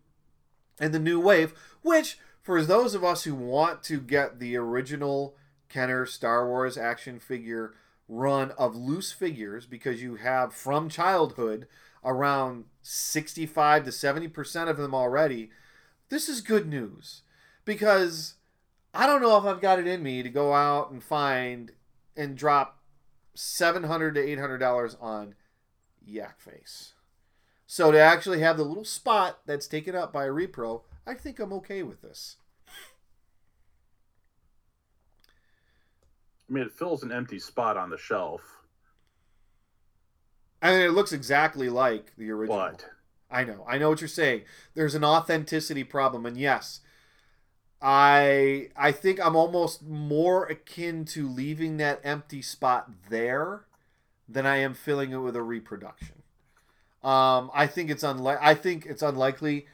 [0.79, 5.36] in the new wave which for those of us who want to get the original
[5.69, 7.73] kenner star wars action figure
[8.07, 11.67] run of loose figures because you have from childhood
[12.04, 15.49] around 65 to 70% of them already
[16.10, 17.22] this is good news
[17.64, 18.36] because
[18.93, 21.72] i don't know if i've got it in me to go out and find
[22.16, 22.82] and drop
[23.34, 25.36] seven hundred to eight hundred dollars on
[26.06, 26.93] Yak Face.
[27.66, 31.39] So to actually have the little spot that's taken up by a repro, I think
[31.39, 32.38] I'm okay with this.
[36.49, 38.61] I mean, it fills an empty spot on the shelf.
[40.62, 42.59] I mean, it looks exactly like the original.
[42.59, 42.86] What?
[43.30, 43.66] I know.
[43.68, 44.41] I know what you're saying.
[44.76, 46.82] There's an authenticity problem, and yes,
[47.82, 53.66] I I think I'm almost more akin to leaving that empty spot there
[54.30, 56.22] than I am filling it with a reproduction.
[57.03, 58.45] Um, I think it's unlikely.
[58.45, 59.66] I think it's unlikely.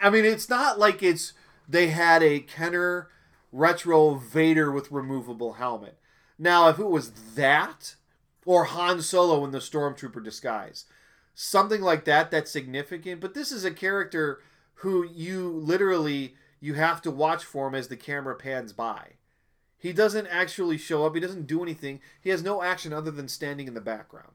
[0.00, 1.32] I mean, it's not like it's
[1.68, 3.08] they had a Kenner
[3.52, 5.98] retro Vader with removable helmet.
[6.38, 7.96] Now, if it was that
[8.44, 10.86] or Han Solo in the Stormtrooper disguise,
[11.34, 13.20] something like that, that's significant.
[13.20, 14.40] But this is a character
[14.74, 19.12] who you literally you have to watch for him as the camera pans by.
[19.78, 21.14] He doesn't actually show up.
[21.14, 22.00] He doesn't do anything.
[22.20, 24.32] He has no action other than standing in the background.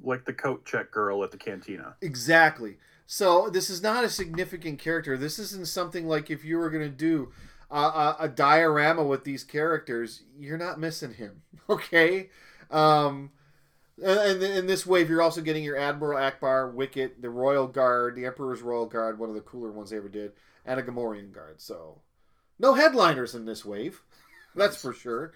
[0.00, 1.96] Like the coat check girl at the cantina.
[2.02, 2.76] Exactly.
[3.06, 5.16] So this is not a significant character.
[5.16, 7.32] This isn't something like if you were going to do
[7.70, 11.42] a, a, diorama with these characters, you're not missing him.
[11.70, 12.30] Okay.
[12.70, 13.30] Um,
[14.02, 18.24] and in this wave, you're also getting your Admiral Ackbar, Wicket, the Royal Guard, the
[18.24, 20.32] Emperor's Royal Guard, one of the cooler ones they ever did,
[20.64, 21.60] and a Gamorrean Guard.
[21.60, 22.00] So,
[22.58, 24.02] no headliners in this wave,
[24.54, 25.32] that's for sure.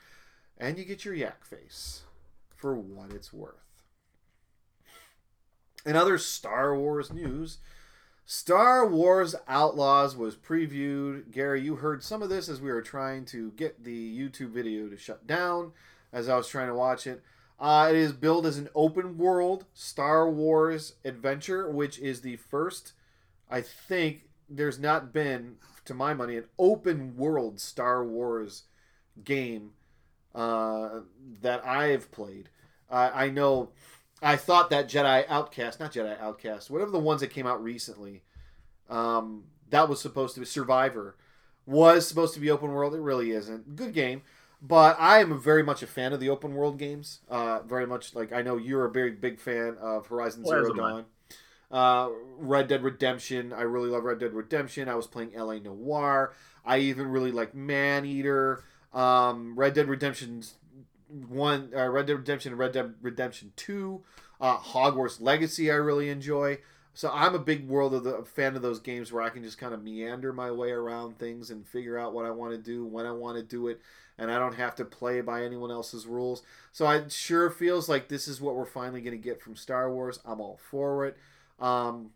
[0.57, 2.03] And you get your Yak Face
[2.57, 3.57] for what it's worth.
[5.85, 7.59] In other Star Wars news,
[8.25, 11.31] Star Wars Outlaws was previewed.
[11.31, 14.89] Gary, you heard some of this as we were trying to get the YouTube video
[14.89, 15.73] to shut down
[16.13, 17.23] as I was trying to watch it.
[17.59, 22.93] Uh, it is billed as an open world Star Wars adventure, which is the first,
[23.51, 28.65] I think, there's not been, to my money, an open world Star Wars
[29.25, 29.73] game
[30.35, 31.01] uh,
[31.41, 32.49] that I have played.
[32.91, 33.71] Uh, I know,
[34.23, 38.23] I thought that Jedi Outcast, not Jedi Outcast, whatever the ones that came out recently,
[38.89, 41.17] um, that was supposed to be Survivor,
[41.67, 42.95] was supposed to be open world.
[42.95, 43.77] It really isn't.
[43.77, 44.23] Good game.
[44.65, 47.21] But I am very much a fan of the open world games.
[47.29, 51.05] Uh, very much like I know you're a very big fan of Horizon Zero Dawn.
[51.69, 53.53] Uh, Red Dead Redemption.
[53.53, 54.89] I really love Red Dead Redemption.
[54.89, 56.33] I was playing LA Noire.
[56.65, 58.63] I even really like Maneater.
[58.93, 60.45] Um, Red Dead Redemption
[61.29, 64.03] one, uh, Red Dead Redemption, Red Dead Redemption two,
[64.41, 65.71] uh, Hogwarts Legacy.
[65.71, 66.59] I really enjoy.
[66.95, 69.57] So I'm a big world of the fan of those games where I can just
[69.57, 72.85] kind of meander my way around things and figure out what I want to do
[72.85, 73.81] when I want to do it
[74.19, 76.43] and I don't have to play by anyone else's rules.
[76.71, 79.91] So it sure feels like this is what we're finally going to get from Star
[79.93, 80.19] Wars.
[80.25, 81.17] I'm all for it.
[81.59, 82.11] Um,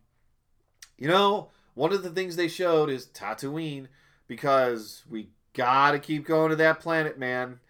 [0.99, 3.89] you know, one of the things they showed is Tatooine
[4.29, 7.61] because we got to keep going to that planet, man.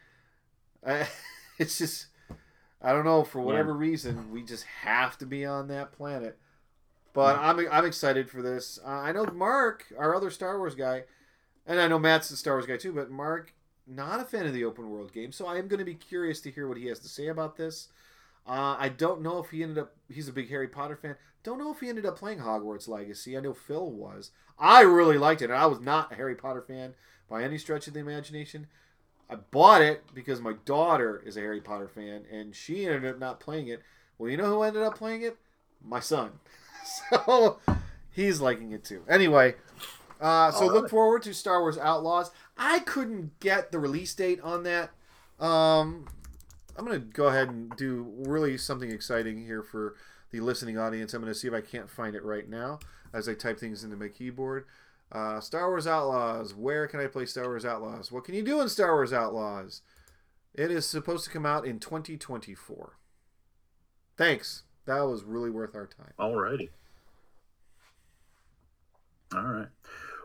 [0.86, 1.04] Uh,
[1.58, 2.06] it's just,
[2.80, 3.78] I don't know, for whatever yeah.
[3.78, 6.38] reason, we just have to be on that planet.
[7.12, 7.50] But yeah.
[7.50, 8.78] I'm, I'm excited for this.
[8.84, 11.04] Uh, I know Mark, our other Star Wars guy,
[11.66, 13.52] and I know Matt's the Star Wars guy too, but Mark
[13.86, 16.40] not a fan of the open world game, so I am going to be curious
[16.42, 17.88] to hear what he has to say about this.
[18.46, 19.94] Uh, I don't know if he ended up.
[20.08, 21.16] He's a big Harry Potter fan.
[21.42, 23.36] Don't know if he ended up playing Hogwarts Legacy.
[23.36, 24.30] I know Phil was.
[24.58, 26.94] I really liked it, and I was not a Harry Potter fan
[27.28, 28.66] by any stretch of the imagination.
[29.28, 33.18] I bought it because my daughter is a Harry Potter fan, and she ended up
[33.18, 33.82] not playing it.
[34.18, 35.36] Well, you know who ended up playing it?
[35.84, 36.32] My son.
[37.10, 37.58] so
[38.10, 39.02] he's liking it too.
[39.08, 39.56] Anyway,
[40.20, 42.30] uh, so look forward to Star Wars Outlaws.
[42.56, 44.90] I couldn't get the release date on that.
[45.40, 46.06] Um,
[46.76, 49.96] I'm gonna go ahead and do really something exciting here for
[50.30, 51.14] the listening audience.
[51.14, 52.78] I'm gonna see if I can't find it right now
[53.12, 54.66] as I type things into my keyboard.
[55.12, 56.54] Uh, Star Wars Outlaws.
[56.54, 58.10] Where can I play Star Wars Outlaws?
[58.10, 59.82] What can you do in Star Wars Outlaws?
[60.54, 62.96] It is supposed to come out in 2024.
[64.16, 64.62] Thanks.
[64.86, 66.12] That was really worth our time.
[66.18, 66.70] Alrighty.
[69.34, 69.68] All right.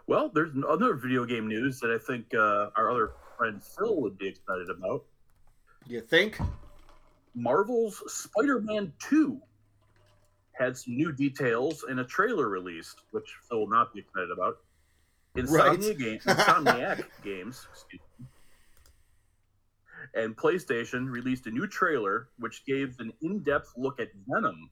[0.07, 4.17] Well, there's another video game news that I think uh, our other friend Phil would
[4.17, 5.03] be excited about.
[5.87, 6.39] You think?
[7.33, 9.41] Marvel's Spider-Man 2
[10.53, 14.57] had some new details in a trailer released, which Phil will not be excited about.
[15.35, 15.97] Insomnia Right.
[15.97, 17.99] game, Insomniac Games me,
[20.13, 24.69] and PlayStation released a new trailer which gave an in-depth look at Venom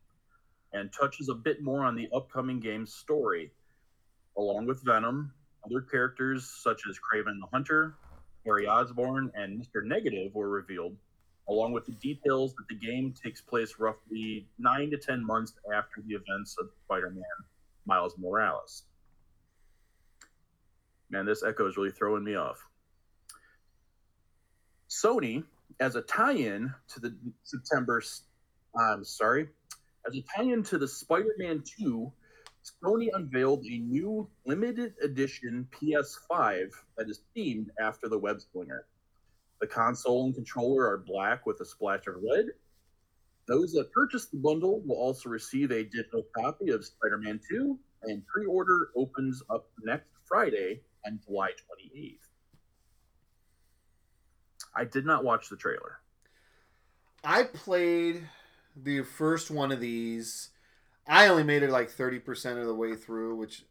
[0.74, 3.52] and touches a bit more on the upcoming game's story.
[4.38, 5.32] Along with Venom,
[5.66, 7.96] other characters such as Kraven the Hunter,
[8.46, 9.84] Harry Osborn, and Mr.
[9.84, 10.96] Negative were revealed,
[11.48, 16.02] along with the details that the game takes place roughly nine to ten months after
[16.06, 17.24] the events of Spider-Man
[17.86, 18.84] Miles Morales.
[21.12, 22.64] Man, this echo is really throwing me off.
[24.90, 25.44] Sony,
[25.80, 28.02] as a tie-in to the September,
[28.80, 29.48] I'm sorry,
[30.08, 32.12] as a tie-in to the Spider-Man 2,
[32.84, 38.86] Sony unveiled a new limited edition PS5 that is themed after the web slinger.
[39.62, 42.48] The console and controller are black with a splash of red.
[43.48, 48.26] Those that purchase the bundle will also receive a digital copy of Spider-Man 2, and
[48.28, 52.18] pre-order opens up next Friday on July 28th.
[54.76, 56.00] I did not watch the trailer.
[57.24, 58.28] I played
[58.76, 60.50] the first one of these.
[61.08, 63.64] I only made it like 30% of the way through, which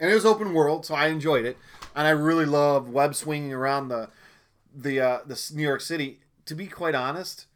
[0.00, 1.56] and it was open world, so I enjoyed it.
[1.94, 4.10] And I really love web swinging around the
[4.74, 6.20] the uh the New York City.
[6.46, 7.46] To be quite honest,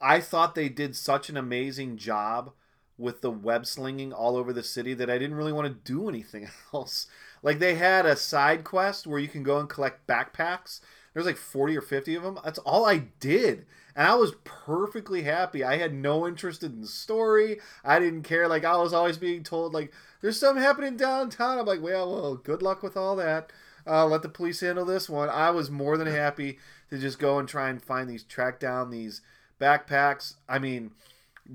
[0.00, 2.52] I thought they did such an amazing job
[2.98, 6.08] with the web slinging all over the city that I didn't really want to do
[6.08, 7.06] anything else.
[7.46, 10.80] Like they had a side quest where you can go and collect backpacks.
[11.14, 12.40] There's like 40 or 50 of them.
[12.44, 13.66] That's all I did.
[13.94, 15.62] And I was perfectly happy.
[15.62, 17.60] I had no interest in the story.
[17.84, 18.48] I didn't care.
[18.48, 21.60] Like I was always being told like there's something happening downtown.
[21.60, 23.52] I'm like, well, well, good luck with all that.
[23.86, 25.28] Uh, let the police handle this one.
[25.28, 26.58] I was more than happy
[26.90, 29.20] to just go and try and find these, track down these
[29.60, 30.34] backpacks.
[30.48, 30.90] I mean,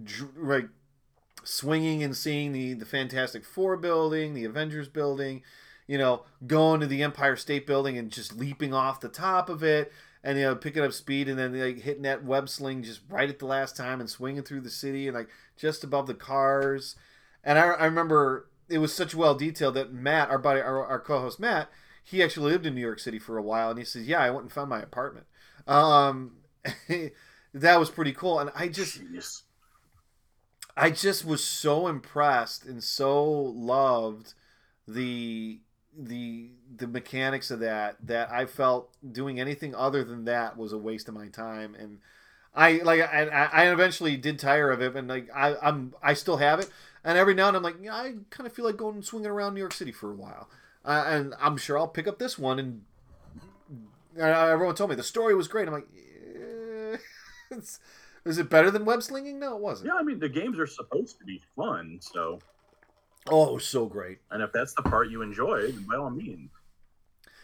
[0.06, 0.70] dr- like
[1.44, 5.44] swinging and seeing the the Fantastic Four building, the Avengers building,
[5.88, 9.64] you know, going to the Empire State Building and just leaping off the top of
[9.64, 9.92] it,
[10.24, 13.30] and you know, picking up speed and then like hitting that web sling just right
[13.30, 16.96] at the last time and swinging through the city and like just above the cars.
[17.44, 21.00] And I, I remember it was such well detailed that Matt, our buddy, our, our
[21.00, 21.70] co-host Matt,
[22.04, 24.30] he actually lived in New York City for a while, and he says, "Yeah, I
[24.30, 25.28] went and found my apartment."
[25.68, 26.38] Um,
[27.54, 29.02] that was pretty cool, and I just.
[29.02, 29.44] Jeez.
[30.78, 34.34] I just was so impressed and so loved
[34.88, 35.60] the
[35.98, 40.78] the the mechanics of that that I felt doing anything other than that was a
[40.78, 41.76] waste of my time.
[41.76, 42.00] And
[42.56, 46.38] I like I, I eventually did tire of it and like I I'm I still
[46.38, 46.70] have it.
[47.04, 49.54] And every now and I'm like yeah, I kind of feel like going swinging around
[49.54, 50.50] New York City for a while.
[50.84, 52.82] Uh, and I'm sure I'll pick up this one and
[54.20, 55.68] uh, everyone told me the story was great.
[55.68, 55.88] I'm like
[57.52, 57.80] it's,
[58.26, 59.40] is it better than web slinging?
[59.40, 59.88] No it wasn't.
[59.88, 62.40] Yeah, I mean the games are supposed to be fun, so
[63.30, 66.50] oh it was so great and if that's the part you enjoy, by all means.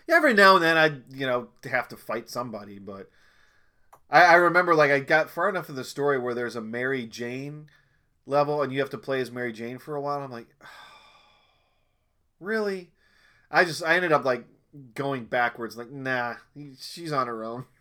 [0.07, 3.09] Yeah, every now and then I, you know, have to fight somebody, but
[4.09, 7.05] I, I remember like I got far enough in the story where there's a Mary
[7.05, 7.67] Jane
[8.25, 10.19] level and you have to play as Mary Jane for a while.
[10.19, 10.47] I'm like,
[12.39, 12.91] really?
[13.51, 14.45] I just I ended up like
[14.93, 16.35] going backwards, like nah,
[16.79, 17.65] she's on her own.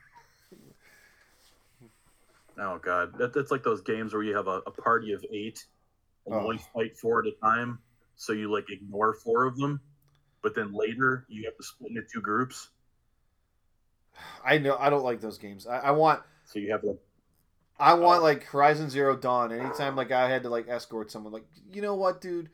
[2.58, 5.62] Oh god, that, that's like those games where you have a, a party of eight
[6.24, 6.38] and Oh.
[6.38, 7.78] only fight four at a time,
[8.16, 9.80] so you like ignore four of them,
[10.42, 12.68] but then later you have to split into two groups,
[14.44, 15.66] I know I don't like those games.
[15.66, 16.98] I, I want so you have like
[17.78, 18.24] I want oh.
[18.24, 19.52] like Horizon Zero Dawn.
[19.52, 22.48] Anytime like I had to like escort someone, like you know what, dude,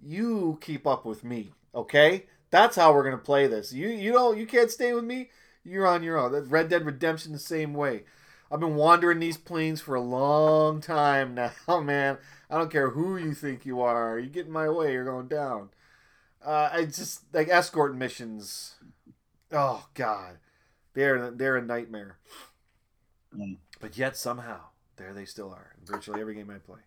[0.00, 2.26] you keep up with me, okay?
[2.50, 3.72] That's how we're gonna play this.
[3.72, 5.30] You you don't you can't stay with me.
[5.64, 6.32] You're on your own.
[6.32, 8.04] That Red Dead Redemption the same way.
[8.52, 12.18] I've been wandering these plains for a long time now, man.
[12.50, 14.18] I don't care who you think you are.
[14.18, 15.70] You get in my way, you're going down.
[16.44, 18.74] Uh, I just like escort missions.
[19.50, 20.36] Oh God,
[20.92, 22.18] they're they're a nightmare.
[23.34, 23.56] Mm.
[23.80, 24.60] But yet somehow
[24.96, 26.80] there they still are in virtually every game I play.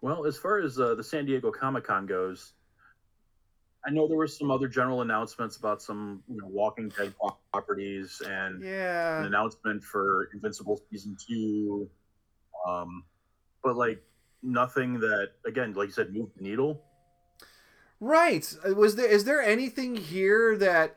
[0.00, 2.52] Well, as far as uh, the San Diego Comic Con goes,
[3.86, 7.14] I know there were some other general announcements about some you know Walking Dead
[7.52, 8.62] properties and
[9.20, 11.88] an announcement for Invincible season two,
[12.66, 13.04] um,
[13.62, 14.02] but like
[14.42, 16.82] nothing that again, like you said, moved the needle.
[18.00, 18.52] Right.
[18.76, 20.96] Was there is there anything here that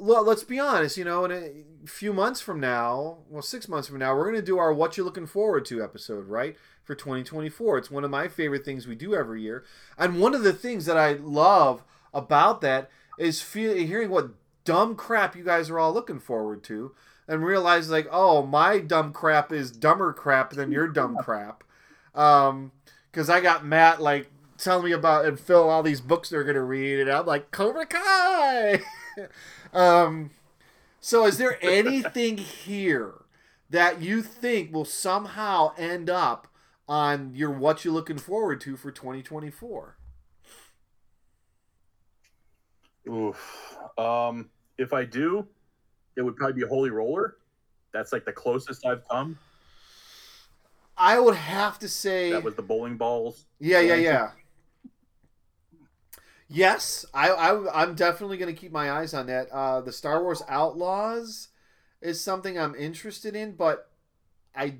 [0.00, 0.96] well, let's be honest.
[0.96, 4.34] You know, in a few months from now, well, six months from now, we're going
[4.34, 6.56] to do our "What You're Looking Forward to" episode, right?
[6.82, 7.78] For 2024.
[7.78, 9.64] It's one of my favorite things we do every year,
[9.96, 11.84] and one of the things that I love
[12.14, 14.30] about that is feel, hearing what
[14.64, 16.92] dumb crap you guys are all looking forward to,
[17.28, 21.64] and realize like, oh, my dumb crap is dumber crap than your dumb crap.
[22.14, 22.72] Um,
[23.10, 26.62] because I got Matt like telling me about and Phil all these books they're gonna
[26.62, 28.80] read, and I'm like Cobra Kai.
[29.72, 30.30] um,
[31.00, 33.14] so is there anything here
[33.70, 36.48] that you think will somehow end up
[36.88, 39.96] on your what you're looking forward to for 2024?
[43.08, 43.76] Oof.
[43.98, 45.46] Um, if I do,
[46.16, 47.36] it would probably be a Holy Roller.
[47.92, 49.38] That's like the closest I've come.
[50.96, 53.46] I would have to say That was the bowling balls.
[53.58, 54.30] Yeah, yeah, yeah.
[56.48, 59.48] Yes, I, I I'm definitely going to keep my eyes on that.
[59.50, 61.48] Uh, the Star Wars Outlaws
[62.00, 63.90] is something I'm interested in, but
[64.54, 64.74] I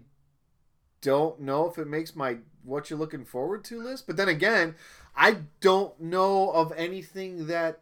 [1.01, 4.07] don't know if it makes my what you're looking forward to list.
[4.07, 4.75] But then again,
[5.17, 7.81] I don't know of anything that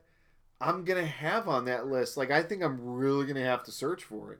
[0.63, 2.17] I'm gonna have on that list.
[2.17, 4.39] Like I think I'm really gonna have to search for it.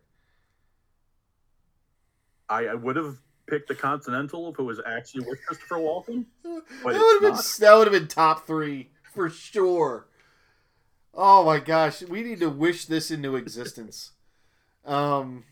[2.49, 3.17] I, I would have
[3.47, 6.27] picked the Continental if it was actually with Christopher Walken.
[6.45, 10.07] that would have been that would have been top three for sure.
[11.13, 14.13] Oh my gosh, we need to wish this into existence.
[14.85, 15.45] Um,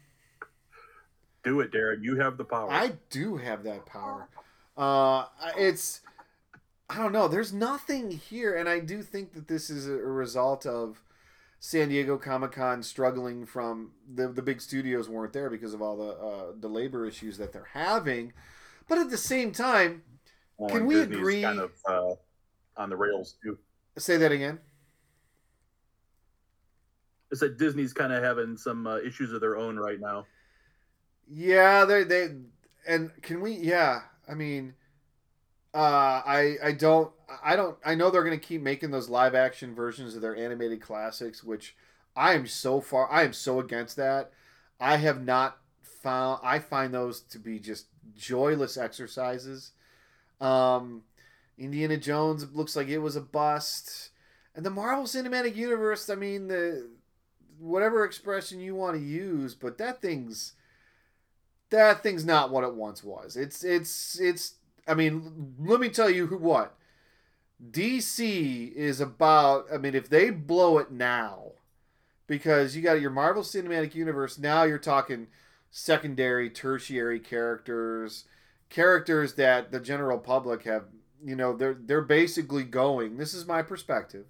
[1.44, 2.02] Do it, Darren.
[2.02, 2.68] You have the power.
[2.68, 4.28] I do have that power.
[4.76, 6.00] Uh, it's
[6.90, 7.28] I don't know.
[7.28, 11.02] There's nothing here, and I do think that this is a result of
[11.60, 15.96] San Diego Comic Con struggling from the the big studios weren't there because of all
[15.96, 18.32] the uh, the labor issues that they're having.
[18.88, 20.02] But at the same time,
[20.58, 22.14] Oh, can we Disney's agree- Kind of uh,
[22.76, 23.56] on the rails too.
[23.96, 24.58] say that again.
[27.32, 30.26] I said Disney's kind of having some uh, issues of their own right now.
[31.32, 32.28] Yeah, they they
[32.88, 33.52] and can we?
[33.52, 34.74] Yeah, I mean,
[35.72, 37.12] uh, I I don't
[37.44, 40.80] I don't I know they're gonna keep making those live action versions of their animated
[40.80, 41.76] classics, which
[42.16, 44.32] I am so far I am so against that.
[44.80, 49.72] I have not found I find those to be just joyless exercises.
[50.40, 51.02] Um,
[51.58, 54.10] Indiana Jones looks like it was a bust,
[54.54, 56.10] and the Marvel Cinematic Universe.
[56.10, 56.88] I mean the
[57.60, 60.54] whatever expression you want to use, but that thing's
[61.70, 63.36] that thing's not what it once was.
[63.36, 64.54] It's it's it's.
[64.86, 66.76] I mean, let me tell you who what.
[67.70, 69.66] DC is about.
[69.72, 71.52] I mean, if they blow it now,
[72.26, 74.38] because you got your Marvel Cinematic Universe.
[74.38, 75.26] Now you're talking
[75.70, 78.24] secondary, tertiary characters,
[78.68, 80.84] characters that the general public have.
[81.22, 83.16] You know, they're they're basically going.
[83.18, 84.26] This is my perspective.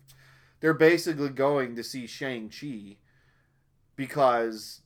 [0.61, 2.97] They're basically going to see Shang Chi
[3.97, 4.81] because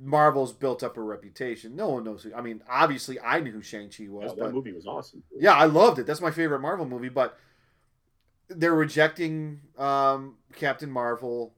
[0.00, 1.74] Marvel's built up a reputation.
[1.76, 2.34] No one knows who.
[2.34, 5.22] I mean, obviously, I knew who Shang Chi was, Yeah, that but movie was awesome.
[5.38, 6.06] yeah, I loved it.
[6.06, 7.08] That's my favorite Marvel movie.
[7.08, 7.38] But
[8.48, 11.54] they're rejecting um, Captain Marvel.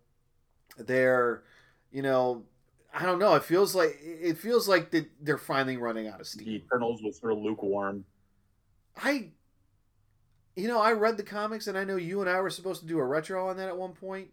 [0.78, 1.42] They're,
[1.90, 2.44] you know,
[2.94, 3.34] I don't know.
[3.34, 6.46] It feels like it feels like that they're finally running out of steam.
[6.46, 6.54] The.
[6.56, 8.04] Eternals was sort of lukewarm.
[8.96, 9.28] I,
[10.56, 12.86] you know, I read the comics, and I know you and I were supposed to
[12.86, 14.28] do a retro on that at one point,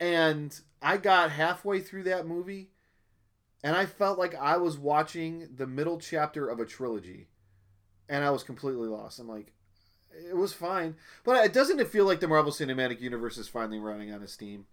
[0.00, 2.70] and I got halfway through that movie,
[3.62, 7.28] and I felt like I was watching the middle chapter of a trilogy,
[8.08, 9.18] and I was completely lost.
[9.18, 9.52] I'm like,
[10.10, 13.78] it was fine, but it doesn't it feel like the Marvel Cinematic Universe is finally
[13.78, 14.66] running out of steam?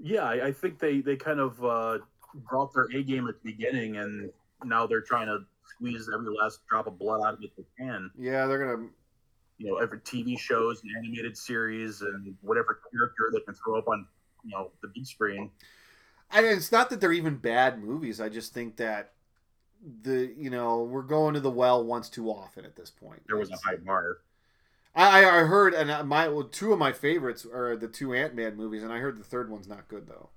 [0.00, 1.98] Yeah, I, I think they they kind of uh,
[2.48, 4.30] brought their A game at the beginning, and
[4.64, 8.10] now they're trying to squeeze every last drop of blood out of it they can.
[8.16, 8.88] Yeah, they're gonna.
[9.58, 13.88] You know, every TV shows and animated series and whatever character they can throw up
[13.88, 14.06] on
[14.44, 15.50] you know the big screen.
[16.30, 18.20] And it's not that they're even bad movies.
[18.20, 19.12] I just think that
[20.02, 23.22] the you know we're going to the well once too often at this point.
[23.26, 24.18] There was a high bar.
[24.94, 28.34] I, I I heard, and my well, two of my favorites are the two Ant
[28.34, 30.30] Man movies, and I heard the third one's not good though.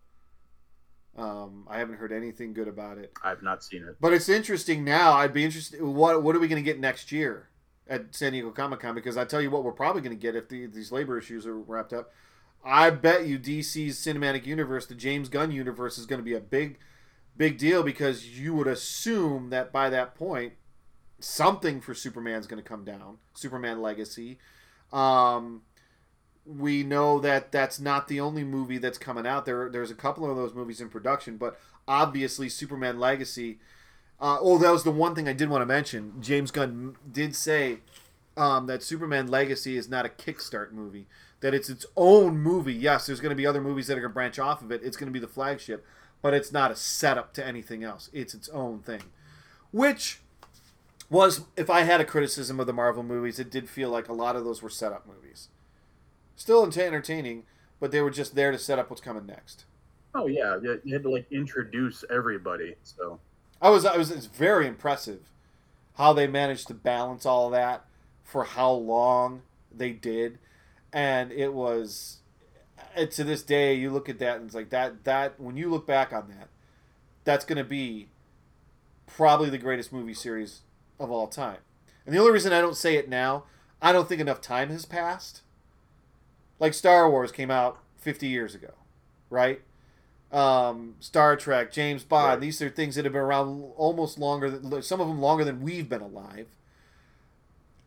[1.17, 3.97] Um, I haven't heard anything good about it, I've not seen it.
[3.99, 5.13] but it's interesting now.
[5.13, 5.81] I'd be interested.
[5.81, 7.49] What what are we going to get next year
[7.91, 8.95] at San Diego Comic Con?
[8.95, 11.45] Because I tell you what, we're probably going to get if the, these labor issues
[11.45, 12.11] are wrapped up.
[12.63, 16.39] I bet you DC's cinematic universe, the James Gunn universe, is going to be a
[16.39, 16.79] big,
[17.35, 20.53] big deal because you would assume that by that point,
[21.19, 23.17] something for Superman's going to come down.
[23.33, 24.37] Superman Legacy.
[24.93, 25.63] Um,
[26.45, 29.45] we know that that's not the only movie that's coming out.
[29.45, 33.59] There, there's a couple of those movies in production, but obviously Superman Legacy.
[34.21, 36.13] Uh, oh, that was the one thing I did want to mention.
[36.21, 37.79] James Gunn did say
[38.37, 41.07] um, that Superman Legacy is not a kickstart movie.
[41.41, 42.73] that it's its own movie.
[42.73, 44.81] Yes, there's going to be other movies that are going to branch off of it.
[44.83, 45.85] It's going to be the flagship,
[46.21, 48.09] but it's not a setup to anything else.
[48.13, 49.01] It's its own thing.
[49.71, 50.21] Which
[51.09, 54.13] was, if I had a criticism of the Marvel movies, it did feel like a
[54.13, 55.49] lot of those were setup movies.
[56.35, 57.43] Still entertaining,
[57.79, 59.65] but they were just there to set up what's coming next.
[60.13, 62.75] Oh yeah, you had to like introduce everybody.
[62.83, 63.19] So
[63.61, 65.19] I was, I was, it's very impressive
[65.95, 67.85] how they managed to balance all that
[68.23, 70.39] for how long they did,
[70.91, 72.17] and it was.
[72.95, 75.03] And to this day, you look at that and it's like that.
[75.03, 76.49] That when you look back on that,
[77.23, 78.07] that's going to be
[79.05, 80.61] probably the greatest movie series
[80.99, 81.57] of all time.
[82.05, 83.43] And the only reason I don't say it now,
[83.81, 85.41] I don't think enough time has passed.
[86.59, 88.73] Like Star Wars came out 50 years ago,
[89.29, 89.61] right?
[90.31, 92.39] Um, Star Trek, James Bond, Right.
[92.39, 95.61] these are things that have been around almost longer than some of them longer than
[95.61, 96.47] we've been alive.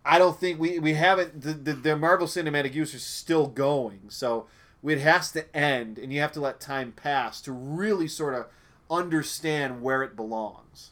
[0.05, 4.01] I don't think we, we haven't the, the, the Marvel Cinematic Universe is still going,
[4.09, 4.47] so
[4.84, 8.47] it has to end, and you have to let time pass to really sort of
[8.90, 10.90] understand where it belongs.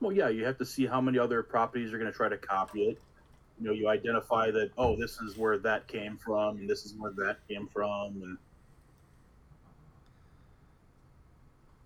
[0.00, 2.36] well, yeah, you have to see how many other properties are going to try to
[2.36, 2.98] copy it.
[3.64, 6.92] You know, you identify that oh, this is where that came from, and this is
[6.98, 8.38] where that came from, and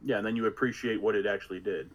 [0.04, 1.88] yeah, and then you appreciate what it actually did.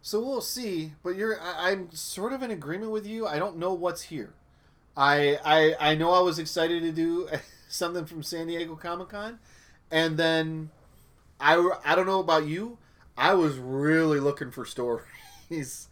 [0.00, 3.26] So we'll see, but you're I, I'm sort of in agreement with you.
[3.26, 4.32] I don't know what's here.
[4.96, 7.28] I I I know I was excited to do
[7.68, 9.38] something from San Diego Comic Con,
[9.90, 10.70] and then
[11.38, 12.78] I I don't know about you.
[13.18, 15.88] I was really looking for stories.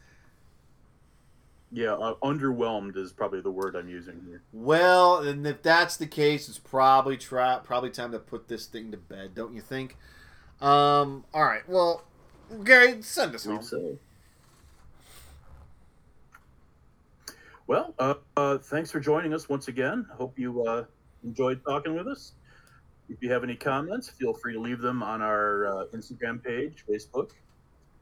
[1.72, 4.42] Yeah, uh, underwhelmed is probably the word I'm using here.
[4.52, 8.90] Well, and if that's the case, it's probably try probably time to put this thing
[8.90, 9.96] to bed, don't you think?
[10.60, 11.24] Um.
[11.32, 11.66] All right.
[11.68, 12.02] Well,
[12.64, 13.98] Gary, send us home.
[17.68, 20.04] Well, uh, uh, thanks for joining us once again.
[20.10, 20.84] Hope you uh,
[21.22, 22.32] enjoyed talking with us.
[23.08, 26.84] If you have any comments, feel free to leave them on our uh, Instagram page,
[26.88, 27.30] Facebook,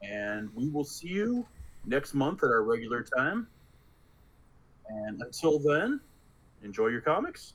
[0.01, 1.45] and we will see you
[1.85, 3.47] next month at our regular time.
[4.89, 5.99] And until then,
[6.63, 7.53] enjoy your comics.